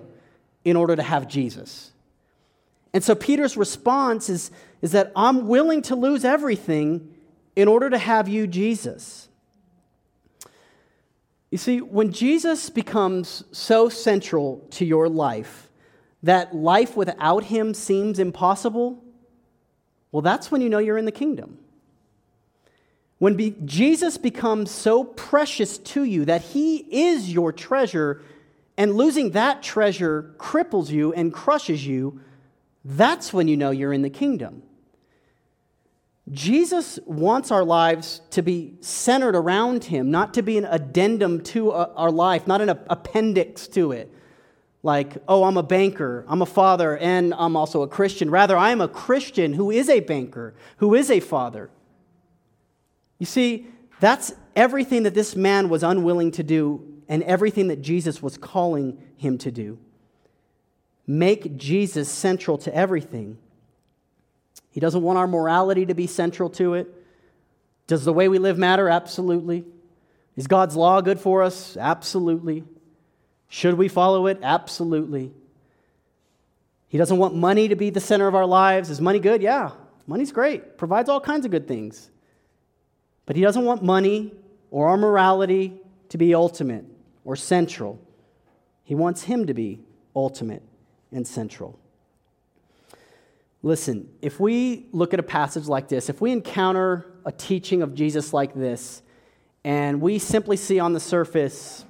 in 0.65 0.77
order 0.77 0.95
to 0.97 1.03
have 1.03 1.29
Jesus. 1.29 1.93
And 2.96 3.04
so 3.04 3.14
Peter's 3.14 3.59
response 3.59 4.30
is, 4.30 4.50
is 4.80 4.92
that 4.92 5.12
I'm 5.14 5.48
willing 5.48 5.82
to 5.82 5.94
lose 5.94 6.24
everything 6.24 7.14
in 7.54 7.68
order 7.68 7.90
to 7.90 7.98
have 7.98 8.26
you, 8.26 8.46
Jesus. 8.46 9.28
You 11.50 11.59
see, 11.59 11.82
when 11.82 12.11
Jesus 12.11 12.70
becomes 12.70 13.44
so 13.52 13.90
central 13.90 14.66
to 14.70 14.87
your 14.87 15.11
life 15.11 15.68
that 16.22 16.56
life 16.56 16.96
without 16.96 17.44
him 17.44 17.74
seems 17.74 18.18
impossible, 18.18 19.04
well, 20.11 20.22
that's 20.22 20.50
when 20.50 20.62
you 20.62 20.70
know 20.70 20.78
you're 20.78 20.96
in 20.96 21.04
the 21.04 21.12
kingdom. 21.12 21.59
When 23.18 23.35
be, 23.35 23.56
Jesus 23.66 24.16
becomes 24.16 24.70
so 24.70 25.04
precious 25.04 25.76
to 25.76 26.02
you 26.02 26.24
that 26.24 26.40
he 26.40 26.78
is 26.78 27.30
your 27.30 27.52
treasure, 27.52 28.22
and 28.78 28.94
losing 28.94 29.32
that 29.32 29.62
treasure 29.62 30.35
cripples 30.38 30.88
you 30.88 31.12
and 31.12 31.30
crushes 31.30 31.87
you, 31.87 32.22
that's 32.88 33.33
when 33.33 33.49
you 33.49 33.57
know 33.57 33.70
you're 33.70 33.92
in 33.92 34.03
the 34.03 34.11
kingdom. 34.11 34.62
Jesus 36.31 36.99
wants 37.07 37.51
our 37.51 37.64
lives 37.64 38.20
to 38.31 38.42
be 38.42 38.75
centered 38.81 39.37
around 39.37 39.85
him, 39.85 40.11
not 40.11 40.35
to 40.35 40.42
be 40.42 40.59
an 40.59 40.64
addendum 40.64 41.40
to 41.42 41.70
uh, 41.70 41.92
our 41.94 42.11
life, 42.11 42.46
not 42.46 42.61
an 42.61 42.68
appendix 42.68 43.68
to 43.68 43.92
it 43.92 44.12
like, 44.87 45.16
oh, 45.27 45.42
I'm 45.42 45.57
a 45.57 45.64
banker, 45.64 46.25
I'm 46.29 46.42
a 46.42 46.46
father, 46.46 46.96
and 46.99 47.35
I'm 47.35 47.57
also 47.57 47.83
a 47.83 47.88
Christian. 47.88 48.31
Rather, 48.31 48.57
I 48.57 48.70
am 48.70 48.81
a 48.81 48.87
Christian 48.87 49.53
who 49.53 49.72
is 49.72 49.88
a 49.88 49.99
banker, 49.99 50.55
who 50.77 50.94
is 50.94 51.11
a 51.11 51.18
father. 51.18 51.70
You 53.18 53.27
see, 53.27 53.66
that's 53.99 54.33
everything 54.55 55.03
that 55.03 55.12
this 55.12 55.35
man 55.35 55.68
was 55.68 55.83
unwilling 55.83 56.31
to 56.33 56.44
do 56.44 57.03
and 57.09 57.25
everything 57.25 57.66
that 57.66 57.83
Jesus 57.83 58.22
was 58.22 58.38
calling 58.38 59.03
him 59.16 59.38
to 59.38 59.51
do. 59.51 59.77
Make 61.07 61.57
Jesus 61.57 62.09
central 62.11 62.59
to 62.59 62.75
everything. 62.75 63.38
He 64.71 64.81
doesn't 64.81 65.03
want 65.03 65.19
our 65.19 65.27
morality 65.27 65.87
to 65.87 65.95
be 65.95 66.07
central 66.07 66.51
to 66.51 66.75
it. 66.75 66.92
Does 67.87 68.05
the 68.05 68.12
way 68.12 68.29
we 68.29 68.38
live 68.38 68.59
matter? 68.59 68.88
Absolutely. 68.88 69.64
Is 70.37 70.49
God's 70.49 70.77
law 70.77 71.01
good 71.01 71.21
for 71.21 71.42
us? 71.42 71.77
Absolutely. 71.77 72.64
Should 73.49 73.75
we 73.75 73.88
follow 73.88 74.27
it? 74.27 74.40
Absolutely. 74.42 75.33
He 76.88 76.99
doesn't 76.99 77.16
want 77.16 77.35
money 77.35 77.69
to 77.69 77.77
be 77.77 77.90
the 77.90 78.01
center 78.01 78.27
of 78.27 78.35
our 78.35 78.47
lives. 78.47 78.90
Is 78.90 79.01
money 79.01 79.19
good? 79.19 79.42
Yeah, 79.42 79.71
money's 80.07 80.33
great, 80.33 80.79
provides 80.79 81.09
all 81.09 81.21
kinds 81.21 81.45
of 81.45 81.51
good 81.51 81.69
things. 81.69 82.11
But 83.25 83.37
he 83.37 83.42
doesn't 83.42 83.64
want 83.64 83.83
money 83.83 84.33
or 84.71 84.88
our 84.88 84.97
morality 84.97 85.81
to 86.11 86.19
be 86.19 86.35
ultimate 86.35 86.85
or 87.25 87.37
central. 87.37 88.01
He 88.85 88.95
wants 88.95 89.23
him 89.23 89.47
to 89.47 89.55
be 89.55 89.81
ultimate 90.14 90.62
and 91.12 91.27
central. 91.27 91.79
Listen, 93.62 94.09
if 94.23 94.38
we 94.38 94.87
look 94.92 95.12
at 95.12 95.21
a 95.21 95.25
passage 95.25 95.66
like 95.66 95.88
this, 95.88 96.09
if 96.09 96.21
we 96.21 96.31
encounter 96.31 97.07
a 97.25 97.33
teaching 97.33 97.83
of 97.83 97.95
Jesus 97.95 98.33
like 98.33 98.55
this, 98.55 99.03
and 99.64 100.01
we 100.01 100.19
simply 100.19 100.57
see 100.57 100.79
on 100.79 100.92
the 100.92 101.01
surface, 101.01 101.85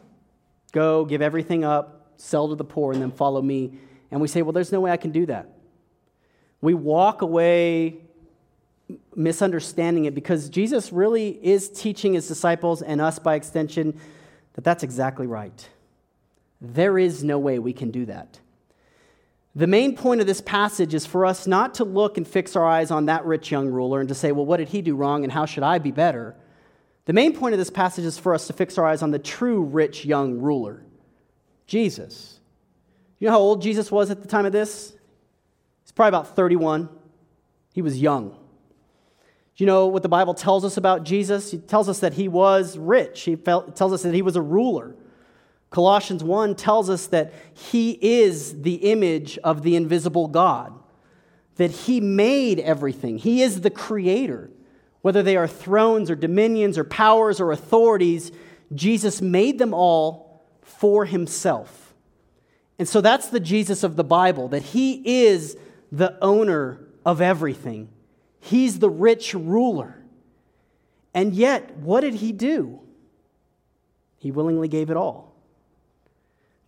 Go, 0.73 1.05
give 1.05 1.23
everything 1.23 1.65
up, 1.65 2.13
sell 2.17 2.49
to 2.49 2.55
the 2.55 2.65
poor, 2.65 2.93
and 2.93 3.01
then 3.01 3.11
follow 3.11 3.41
me. 3.41 3.79
And 4.11 4.21
we 4.21 4.29
say, 4.29 4.43
Well, 4.43 4.53
there's 4.53 4.73
no 4.73 4.81
way 4.81 4.91
I 4.91 4.97
can 4.97 5.11
do 5.11 5.27
that. 5.27 5.49
We 6.61 6.75
walk 6.75 7.23
away 7.23 7.99
misunderstanding 9.15 10.05
it 10.05 10.15
because 10.15 10.49
Jesus 10.49 10.93
really 10.93 11.39
is 11.43 11.69
teaching 11.69 12.15
his 12.15 12.29
disciples 12.29 12.83
and 12.83 13.01
us 13.01 13.19
by 13.19 13.35
extension 13.35 13.99
that 14.55 14.65
that's 14.65 14.83
exactly 14.83 15.27
right. 15.27 15.69
There 16.61 16.99
is 16.99 17.23
no 17.23 17.39
way 17.39 17.59
we 17.59 17.73
can 17.73 17.91
do 17.91 18.07
that. 18.07 18.41
The 19.57 19.67
main 19.67 19.97
point 19.97 20.21
of 20.21 20.27
this 20.27 20.43
passage 20.43 20.93
is 20.93 21.07
for 21.07 21.25
us 21.25 21.47
not 21.47 21.77
to 21.77 21.85
look 21.85 22.19
and 22.19 22.29
fix 22.29 22.57
our 22.57 22.67
eyes 22.67 22.91
on 22.91 23.07
that 23.07 23.25
rich 23.25 23.51
young 23.51 23.69
ruler 23.69 24.01
and 24.01 24.09
to 24.11 24.15
say, 24.15 24.31
well, 24.31 24.45
what 24.45 24.59
did 24.59 24.69
he 24.69 24.83
do 24.83 24.95
wrong 24.95 25.25
and 25.25 25.33
how 25.33 25.47
should 25.47 25.63
I 25.63 25.79
be 25.79 25.91
better? 25.91 26.37
The 27.07 27.15
main 27.15 27.35
point 27.35 27.55
of 27.55 27.59
this 27.59 27.71
passage 27.71 28.05
is 28.05 28.19
for 28.19 28.35
us 28.35 28.49
to 28.49 28.53
fix 28.53 28.77
our 28.77 28.85
eyes 28.85 29.01
on 29.01 29.13
the 29.13 29.19
true 29.19 29.63
rich 29.63 30.05
young 30.05 30.41
ruler, 30.41 30.85
Jesus. 31.67 32.39
You 33.19 33.29
know 33.29 33.33
how 33.33 33.39
old 33.39 33.63
Jesus 33.63 33.91
was 33.91 34.11
at 34.11 34.21
the 34.21 34.29
time 34.29 34.45
of 34.45 34.53
this? 34.53 34.93
He's 35.85 35.93
probably 35.93 36.11
about 36.11 36.37
31. 36.37 36.91
He 37.73 37.81
was 37.81 37.99
young. 37.99 38.29
Do 38.29 38.37
you 39.65 39.67
know 39.67 39.87
what 39.87 40.03
the 40.03 40.09
Bible 40.11 40.35
tells 40.35 40.67
us 40.67 40.77
about 40.77 41.05
Jesus? 41.05 41.55
It 41.55 41.67
tells 41.67 41.89
us 41.89 42.01
that 42.01 42.13
he 42.13 42.29
was 42.29 42.77
rich. 42.77 43.23
He 43.23 43.37
tells 43.37 43.93
us 43.95 44.03
that 44.03 44.13
he 44.13 44.21
was 44.21 44.37
a 44.37 44.43
ruler. 44.43 44.95
Colossians 45.71 46.23
1 46.23 46.55
tells 46.55 46.89
us 46.89 47.07
that 47.09 47.33
he 47.53 47.99
is 48.01 48.63
the 48.63 48.75
image 48.75 49.39
of 49.39 49.63
the 49.63 49.77
invisible 49.77 50.29
God, 50.29 50.73
that 51.57 51.71
he 51.71 52.01
made 52.01 52.61
everything. 52.61 53.19
He 53.19 53.43
is 53.43 53.61
the 53.61 53.71
creator. 53.71 54.51
Whether 55.03 55.23
they 55.23 55.37
are 55.37 55.49
thrones 55.49 56.11
or 56.11 56.17
dominions 56.17 56.79
or 56.79 56.85
powers 56.85 57.41
or 57.41 57.53
authorities, 57.53 58.33
Jesus 58.75 59.21
made 59.21 59.59
them 59.59 59.73
all 59.73 60.45
for 60.63 61.05
himself. 61.05 61.95
And 62.79 62.89
so 62.89 63.01
that's 63.01 63.29
the 63.29 63.41
Jesus 63.41 63.83
of 63.83 63.97
the 63.97 64.05
Bible, 64.05 64.49
that 64.49 64.63
he 64.63 65.25
is 65.25 65.57
the 65.93 66.19
owner 66.23 66.81
of 67.05 67.21
everything. 67.21 67.89
He's 68.41 68.79
the 68.79 68.91
rich 68.91 69.33
ruler. 69.35 70.03
And 71.15 71.33
yet, 71.33 71.77
what 71.77 72.01
did 72.01 72.15
he 72.15 72.33
do? 72.33 72.81
He 74.19 74.31
willingly 74.31 74.69
gave 74.69 74.91
it 74.91 74.97
all. 74.97 75.36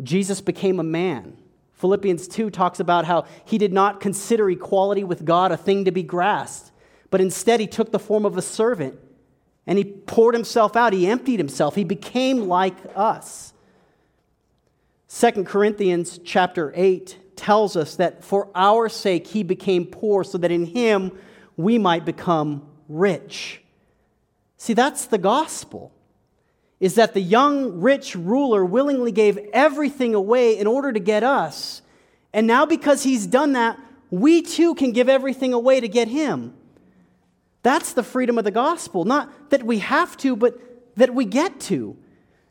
Jesus 0.02 0.40
became 0.40 0.78
a 0.80 0.84
man. 0.84 1.36
Philippians 1.74 2.28
2 2.28 2.50
talks 2.50 2.80
about 2.80 3.04
how 3.04 3.24
he 3.44 3.58
did 3.58 3.72
not 3.72 4.00
consider 4.00 4.50
equality 4.50 5.04
with 5.04 5.24
God 5.24 5.52
a 5.52 5.56
thing 5.56 5.84
to 5.84 5.92
be 5.92 6.02
grasped 6.02 6.72
but 7.10 7.20
instead 7.20 7.60
he 7.60 7.66
took 7.66 7.90
the 7.90 7.98
form 7.98 8.24
of 8.24 8.36
a 8.36 8.42
servant 8.42 8.98
and 9.66 9.78
he 9.78 9.84
poured 9.84 10.34
himself 10.34 10.76
out. 10.76 10.92
He 10.92 11.06
emptied 11.06 11.38
himself. 11.38 11.74
He 11.74 11.84
became 11.84 12.48
like 12.48 12.76
us. 12.94 13.52
2 15.08 15.44
Corinthians 15.44 16.18
chapter 16.24 16.72
8 16.74 17.36
tells 17.36 17.76
us 17.76 17.96
that 17.96 18.24
for 18.24 18.48
our 18.54 18.88
sake 18.88 19.28
he 19.28 19.42
became 19.42 19.86
poor 19.86 20.24
so 20.24 20.38
that 20.38 20.50
in 20.50 20.66
him 20.66 21.12
we 21.56 21.78
might 21.78 22.04
become 22.04 22.68
rich. 22.88 23.62
See, 24.56 24.74
that's 24.74 25.06
the 25.06 25.18
gospel. 25.18 25.92
Is 26.80 26.94
that 26.94 27.14
the 27.14 27.20
young 27.20 27.80
rich 27.80 28.14
ruler 28.14 28.64
willingly 28.64 29.12
gave 29.12 29.38
everything 29.52 30.14
away 30.14 30.58
in 30.58 30.66
order 30.66 30.92
to 30.92 31.00
get 31.00 31.24
us. 31.24 31.82
And 32.32 32.46
now, 32.46 32.66
because 32.66 33.02
he's 33.02 33.26
done 33.26 33.52
that, 33.52 33.78
we 34.10 34.42
too 34.42 34.74
can 34.74 34.92
give 34.92 35.08
everything 35.08 35.52
away 35.52 35.80
to 35.80 35.88
get 35.88 36.08
him. 36.08 36.54
That's 37.62 37.92
the 37.92 38.02
freedom 38.02 38.38
of 38.38 38.44
the 38.44 38.50
gospel. 38.50 39.04
Not 39.04 39.50
that 39.50 39.64
we 39.64 39.78
have 39.80 40.16
to, 40.18 40.36
but 40.36 40.58
that 40.96 41.14
we 41.14 41.24
get 41.24 41.58
to. 41.60 41.96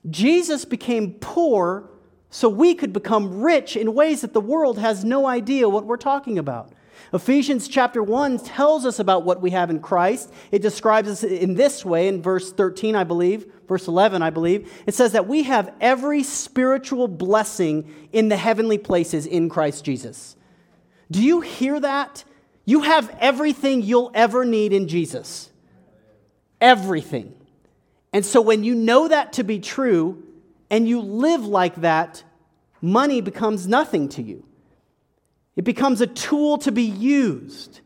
Jesus 0.09 0.65
became 0.65 1.13
poor 1.13 1.89
so 2.29 2.49
we 2.49 2.75
could 2.75 2.93
become 2.93 3.41
rich 3.41 3.75
in 3.75 3.93
ways 3.93 4.21
that 4.21 4.33
the 4.33 4.41
world 4.41 4.77
has 4.77 5.03
no 5.03 5.25
idea 5.25 5.69
what 5.69 5.85
we're 5.85 5.97
talking 5.97 6.37
about. 6.37 6.71
Ephesians 7.13 7.67
chapter 7.67 8.03
1 8.03 8.39
tells 8.39 8.85
us 8.85 8.99
about 8.99 9.23
what 9.23 9.41
we 9.41 9.51
have 9.51 9.69
in 9.69 9.79
Christ. 9.79 10.31
It 10.51 10.61
describes 10.61 11.07
us 11.07 11.23
in 11.23 11.53
this 11.55 11.85
way 11.85 12.07
in 12.07 12.21
verse 12.21 12.51
13, 12.51 12.95
I 12.95 13.05
believe, 13.05 13.49
verse 13.67 13.87
11, 13.87 14.21
I 14.21 14.29
believe. 14.29 14.71
It 14.85 14.93
says 14.93 15.13
that 15.13 15.27
we 15.27 15.43
have 15.43 15.73
every 15.79 16.23
spiritual 16.23 17.07
blessing 17.07 17.93
in 18.11 18.27
the 18.27 18.35
heavenly 18.35 18.77
places 18.77 19.25
in 19.25 19.47
Christ 19.47 19.85
Jesus. 19.85 20.35
Do 21.09 21.23
you 21.23 21.41
hear 21.41 21.79
that? 21.79 22.25
You 22.65 22.81
have 22.81 23.15
everything 23.21 23.81
you'll 23.81 24.11
ever 24.13 24.43
need 24.43 24.73
in 24.73 24.89
Jesus. 24.89 25.49
Everything. 26.59 27.33
And 28.11 28.25
so 28.25 28.41
when 28.41 28.65
you 28.65 28.75
know 28.75 29.07
that 29.07 29.33
to 29.33 29.43
be 29.43 29.59
true 29.59 30.23
and 30.69 30.87
you 30.87 30.99
live 30.99 31.45
like 31.45 31.75
that, 31.75 32.23
money 32.81 33.21
becomes 33.21 33.67
nothing 33.67 34.09
to 34.09 34.21
you. 34.21 34.46
It 35.57 35.63
becomes 35.65 35.99
a 36.01 36.07
tool 36.07 36.59
to 36.59 36.71
be 36.71 36.83
used, 36.83 37.81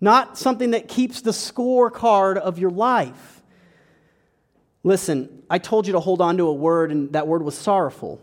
not 0.00 0.38
something 0.38 0.72
that 0.72 0.86
keeps 0.88 1.22
the 1.22 1.30
scorecard 1.30 2.36
of 2.36 2.58
your 2.58 2.70
life. 2.70 3.42
Listen, 4.84 5.42
I 5.48 5.58
told 5.58 5.86
you 5.86 5.94
to 5.94 6.00
hold 6.00 6.20
on 6.20 6.36
to 6.36 6.46
a 6.46 6.52
word, 6.52 6.92
and 6.92 7.12
that 7.14 7.26
word 7.26 7.42
was 7.42 7.56
sorrowful. 7.56 8.20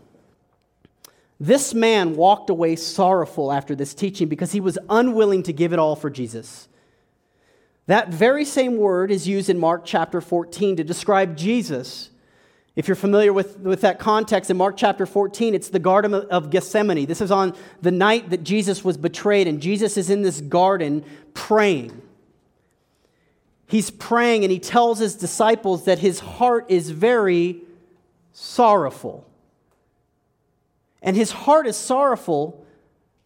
This 1.40 1.74
man 1.74 2.16
walked 2.16 2.48
away 2.48 2.76
sorrowful 2.76 3.52
after 3.52 3.74
this 3.74 3.92
teaching 3.92 4.28
because 4.28 4.52
he 4.52 4.60
was 4.60 4.78
unwilling 4.88 5.42
to 5.44 5.52
give 5.52 5.72
it 5.72 5.78
all 5.80 5.96
for 5.96 6.08
Jesus. 6.08 6.68
That 7.86 8.08
very 8.08 8.44
same 8.44 8.76
word 8.76 9.10
is 9.10 9.26
used 9.26 9.50
in 9.50 9.58
Mark 9.58 9.84
chapter 9.84 10.20
14 10.20 10.76
to 10.76 10.84
describe 10.84 11.36
Jesus 11.36 12.10
if 12.78 12.86
you're 12.86 12.94
familiar 12.94 13.32
with, 13.32 13.58
with 13.58 13.80
that 13.80 13.98
context, 13.98 14.52
in 14.52 14.56
Mark 14.56 14.76
chapter 14.76 15.04
14, 15.04 15.52
it's 15.52 15.68
the 15.68 15.80
Garden 15.80 16.14
of 16.14 16.48
Gethsemane. 16.48 17.06
This 17.06 17.20
is 17.20 17.32
on 17.32 17.56
the 17.82 17.90
night 17.90 18.30
that 18.30 18.44
Jesus 18.44 18.84
was 18.84 18.96
betrayed, 18.96 19.48
and 19.48 19.60
Jesus 19.60 19.96
is 19.96 20.10
in 20.10 20.22
this 20.22 20.40
garden 20.40 21.04
praying. 21.34 22.00
He's 23.66 23.90
praying, 23.90 24.44
and 24.44 24.52
he 24.52 24.60
tells 24.60 25.00
his 25.00 25.16
disciples 25.16 25.86
that 25.86 25.98
his 25.98 26.20
heart 26.20 26.66
is 26.68 26.90
very 26.90 27.62
sorrowful. 28.32 29.28
And 31.02 31.16
his 31.16 31.32
heart 31.32 31.66
is 31.66 31.76
sorrowful 31.76 32.64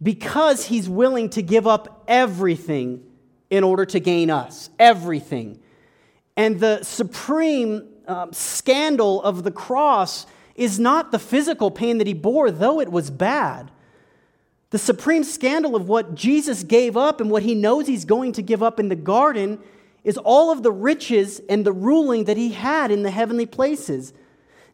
because 0.03 0.65
he's 0.65 0.89
willing 0.89 1.29
to 1.29 1.43
give 1.43 1.67
up 1.67 2.05
everything 2.09 3.05
in 3.51 3.65
order 3.65 3.85
to 3.85 4.01
gain 4.01 4.31
us. 4.31 4.71
Everything. 4.79 5.61
And 6.39 6.59
the 6.59 6.83
supreme 6.85 7.92
um, 8.07 8.33
scandal 8.33 9.23
of 9.23 9.45
the 9.45 9.51
cross 9.51 10.27
is 10.55 10.79
not 10.79 11.13
the 11.13 11.19
physical 11.19 11.71
pain 11.71 11.99
that 11.99 12.07
he 12.07 12.15
bore, 12.15 12.51
though 12.51 12.81
it 12.81 12.91
was 12.91 13.11
bad. 13.11 13.71
The 14.71 14.79
supreme 14.79 15.25
scandal 15.25 15.77
of 15.77 15.89
what 15.89 16.15
Jesus 16.15 16.63
gave 16.63 16.97
up 16.97 17.21
and 17.21 17.31
what 17.31 17.43
he 17.43 17.55
knows 17.55 17.87
he's 17.87 18.05
going 18.05 18.33
to 18.33 18.43
give 18.43 18.63
up 18.63 18.81
in 18.81 18.89
the 18.89 18.97
garden 18.97 19.59
is 20.05 20.17
all 20.17 20.51
of 20.51 20.63
the 20.63 20.73
riches 20.73 21.41
and 21.49 21.65
the 21.65 21.73
ruling 21.73 22.25
that 22.25 22.37
he 22.37 22.53
had 22.53 22.91
in 22.91 23.03
the 23.03 23.11
heavenly 23.11 23.47
places. 23.47 24.13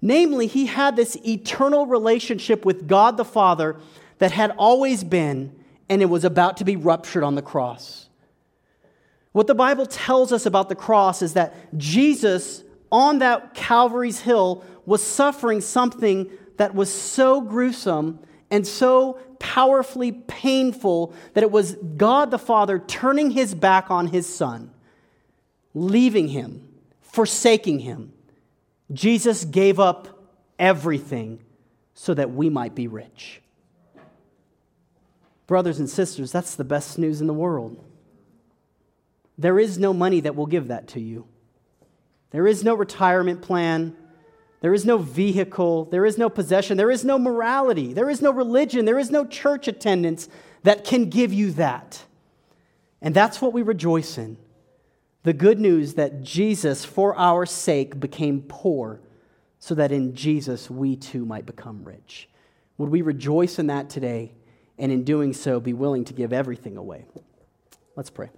Namely, 0.01 0.47
he 0.47 0.67
had 0.67 0.97
this 0.97 1.17
eternal 1.27 1.87
relationship 1.87 2.65
with 2.65 2.87
God 2.87 3.17
the 3.17 3.25
Father 3.25 3.77
that 4.19 4.31
had 4.31 4.53
always 4.53 5.03
been, 5.03 5.53
and 5.89 6.01
it 6.01 6.07
was 6.07 6.25
about 6.25 6.57
to 6.59 6.65
be 6.65 6.77
ruptured 6.77 7.25
on 7.25 7.35
the 7.35 7.43
cross. 7.43 8.09
What 9.33 9.47
the 9.47 9.55
Bible 9.55 9.87
tells 9.87 10.33
us 10.33 10.47
about 10.47 10.69
the 10.69 10.75
cross 10.75 11.23
is 11.23 11.35
that 11.35 11.77
Jesus 11.77 12.63
on 12.91 13.19
that 13.19 13.55
Calvary's 13.55 14.21
hill 14.21 14.65
was 14.87 15.03
suffering 15.03 15.61
something 15.61 16.31
that 16.57 16.75
was 16.75 16.93
so 16.93 17.41
gruesome 17.41 18.19
and 18.51 18.67
so 18.67 19.19
powerfully 19.39 20.13
painful 20.13 21.13
that 21.35 21.43
it 21.43 21.51
was 21.51 21.77
God 21.97 22.31
the 22.31 22.39
Father 22.39 22.79
turning 22.79 23.31
his 23.31 23.55
back 23.55 23.91
on 23.91 24.09
his 24.09 24.33
son, 24.33 24.73
leaving 25.75 26.29
him, 26.29 26.69
forsaking 27.01 27.81
him. 27.81 28.13
Jesus 28.93 29.45
gave 29.45 29.79
up 29.79 30.09
everything 30.59 31.41
so 31.95 32.15
that 32.15 32.31
we 32.31 32.49
might 32.49 32.75
be 32.75 32.89
rich. 32.89 33.43
Brothers 35.47 35.79
and 35.79 35.89
sisters, 35.89 36.33
that's 36.33 36.55
the 36.55 36.65
best 36.65 36.99
news 36.99 37.21
in 37.21 37.27
the 37.27 37.35
world. 37.35 37.83
There 39.37 39.59
is 39.59 39.79
no 39.79 39.93
money 39.93 40.21
that 40.21 40.35
will 40.35 40.47
give 40.47 40.69
that 40.69 40.89
to 40.89 41.01
you. 41.01 41.27
There 42.31 42.47
is 42.47 42.63
no 42.63 42.75
retirement 42.75 43.43
plan. 43.43 43.97
There 44.61 44.75
is 44.75 44.85
no 44.85 44.99
vehicle. 44.99 45.87
There 45.87 46.05
is 46.05 46.19
no 46.19 46.29
possession. 46.29 46.77
There 46.77 46.91
is 46.91 47.05
no 47.05 47.19
morality. 47.19 47.93
There 47.93 48.11
is 48.11 48.21
no 48.21 48.31
religion. 48.31 48.85
There 48.85 48.99
is 48.99 49.11
no 49.11 49.25
church 49.25 49.69
attendance 49.69 50.29
that 50.63 50.85
can 50.85 51.09
give 51.09 51.33
you 51.33 51.53
that. 51.53 52.05
And 53.01 53.15
that's 53.15 53.41
what 53.41 53.53
we 53.53 53.63
rejoice 53.63 54.19
in. 54.19 54.37
The 55.23 55.33
good 55.33 55.61
news 55.61 55.95
that 55.95 56.23
Jesus, 56.23 56.85
for 56.85 57.17
our 57.17 57.47
sake, 57.47 57.99
became 58.01 58.43
poor 58.43 59.01
so 59.59 59.75
that 59.75 59.93
in 59.93 60.15
Jesus 60.15 60.71
we 60.71 60.97
too 60.97 61.25
might 61.25 61.47
become 61.47 61.85
rich. 61.85 62.29
Would 62.79 62.91
we 62.91 63.03
rejoice 63.03 63.59
in 63.59 63.67
that 63.69 63.91
today 63.91 64.33
and 64.79 64.93
in 64.93 65.05
doing 65.05 65.33
so 65.33 65.61
be 65.61 65.73
willing 65.73 66.05
to 66.07 66.15
give 66.15 66.33
everything 66.33 66.77
away? 66.77 67.07
Let's 67.97 68.11
pray. 68.11 68.31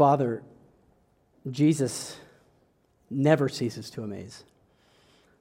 Father, 0.00 0.42
Jesus 1.50 2.16
never 3.10 3.50
ceases 3.50 3.90
to 3.90 4.02
amaze. 4.02 4.44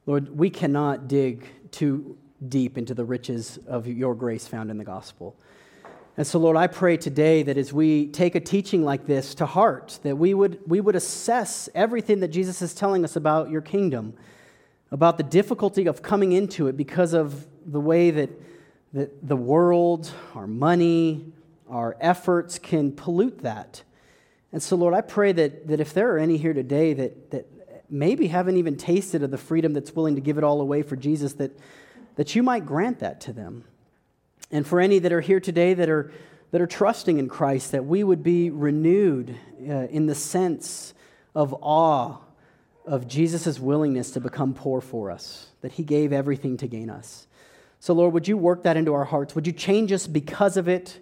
Lord, 0.05 0.37
we 0.37 0.49
cannot 0.49 1.07
dig 1.07 1.47
too 1.71 2.17
deep 2.45 2.77
into 2.77 2.93
the 2.93 3.05
riches 3.05 3.57
of 3.67 3.87
your 3.87 4.13
grace 4.15 4.47
found 4.47 4.69
in 4.69 4.77
the 4.77 4.83
gospel. 4.83 5.37
And 6.17 6.27
so, 6.27 6.39
Lord, 6.39 6.57
I 6.57 6.67
pray 6.67 6.97
today 6.97 7.41
that 7.43 7.57
as 7.57 7.71
we 7.71 8.07
take 8.07 8.35
a 8.35 8.41
teaching 8.41 8.83
like 8.83 9.05
this 9.05 9.33
to 9.35 9.45
heart, 9.45 9.97
that 10.03 10.17
we 10.17 10.33
would, 10.33 10.59
we 10.67 10.81
would 10.81 10.97
assess 10.97 11.69
everything 11.73 12.19
that 12.19 12.27
Jesus 12.27 12.61
is 12.61 12.73
telling 12.73 13.05
us 13.05 13.15
about 13.15 13.49
your 13.49 13.61
kingdom, 13.61 14.13
about 14.91 15.15
the 15.15 15.23
difficulty 15.23 15.87
of 15.87 16.01
coming 16.01 16.33
into 16.33 16.67
it 16.67 16.75
because 16.75 17.13
of 17.13 17.47
the 17.65 17.79
way 17.79 18.11
that, 18.11 18.29
that 18.91 19.25
the 19.25 19.37
world, 19.37 20.11
our 20.35 20.47
money, 20.47 21.31
our 21.69 21.95
efforts 22.01 22.59
can 22.59 22.91
pollute 22.91 23.37
that. 23.43 23.83
And 24.51 24.61
so, 24.63 24.75
Lord, 24.75 24.93
I 24.93 25.01
pray 25.01 25.31
that, 25.31 25.67
that 25.67 25.79
if 25.79 25.93
there 25.93 26.13
are 26.13 26.17
any 26.17 26.37
here 26.37 26.53
today 26.53 26.93
that, 26.93 27.31
that 27.31 27.47
maybe 27.89 28.27
haven't 28.27 28.57
even 28.57 28.77
tasted 28.77 29.23
of 29.23 29.31
the 29.31 29.37
freedom 29.37 29.73
that's 29.73 29.95
willing 29.95 30.15
to 30.15 30.21
give 30.21 30.37
it 30.37 30.43
all 30.43 30.61
away 30.61 30.81
for 30.81 30.95
Jesus, 30.95 31.33
that, 31.33 31.51
that 32.15 32.35
you 32.35 32.43
might 32.43 32.65
grant 32.65 32.99
that 32.99 33.21
to 33.21 33.33
them. 33.33 33.65
And 34.51 34.65
for 34.65 34.79
any 34.79 34.99
that 34.99 35.11
are 35.11 35.21
here 35.21 35.39
today 35.39 35.73
that 35.75 35.89
are, 35.89 36.11
that 36.51 36.61
are 36.61 36.67
trusting 36.67 37.19
in 37.19 37.29
Christ, 37.29 37.71
that 37.71 37.85
we 37.85 38.03
would 38.03 38.23
be 38.23 38.49
renewed 38.49 39.37
uh, 39.61 39.87
in 39.87 40.07
the 40.07 40.15
sense 40.15 40.93
of 41.35 41.53
awe 41.61 42.17
of 42.85 43.07
Jesus' 43.07 43.59
willingness 43.59 44.11
to 44.11 44.19
become 44.19 44.55
poor 44.55 44.81
for 44.81 45.11
us, 45.11 45.49
that 45.61 45.73
he 45.73 45.83
gave 45.83 46.11
everything 46.11 46.57
to 46.57 46.67
gain 46.67 46.89
us. 46.89 47.27
So, 47.79 47.93
Lord, 47.93 48.13
would 48.13 48.27
you 48.27 48.35
work 48.35 48.63
that 48.63 48.77
into 48.77 48.93
our 48.93 49.05
hearts? 49.05 49.35
Would 49.35 49.45
you 49.45 49.53
change 49.53 49.91
us 49.91 50.07
because 50.07 50.57
of 50.57 50.67
it? 50.67 50.99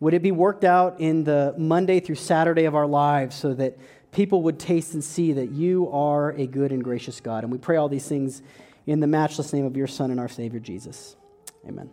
Would 0.00 0.14
it 0.14 0.22
be 0.22 0.32
worked 0.32 0.64
out 0.64 0.98
in 0.98 1.24
the 1.24 1.54
Monday 1.58 2.00
through 2.00 2.14
Saturday 2.14 2.64
of 2.64 2.74
our 2.74 2.86
lives 2.86 3.36
so 3.36 3.52
that 3.54 3.76
people 4.12 4.42
would 4.44 4.58
taste 4.58 4.94
and 4.94 5.04
see 5.04 5.34
that 5.34 5.50
you 5.50 5.90
are 5.92 6.30
a 6.32 6.46
good 6.46 6.72
and 6.72 6.82
gracious 6.82 7.20
God? 7.20 7.44
And 7.44 7.52
we 7.52 7.58
pray 7.58 7.76
all 7.76 7.90
these 7.90 8.08
things 8.08 8.40
in 8.86 9.00
the 9.00 9.06
matchless 9.06 9.52
name 9.52 9.66
of 9.66 9.76
your 9.76 9.86
Son 9.86 10.10
and 10.10 10.18
our 10.18 10.28
Savior, 10.28 10.58
Jesus. 10.58 11.16
Amen. 11.68 11.90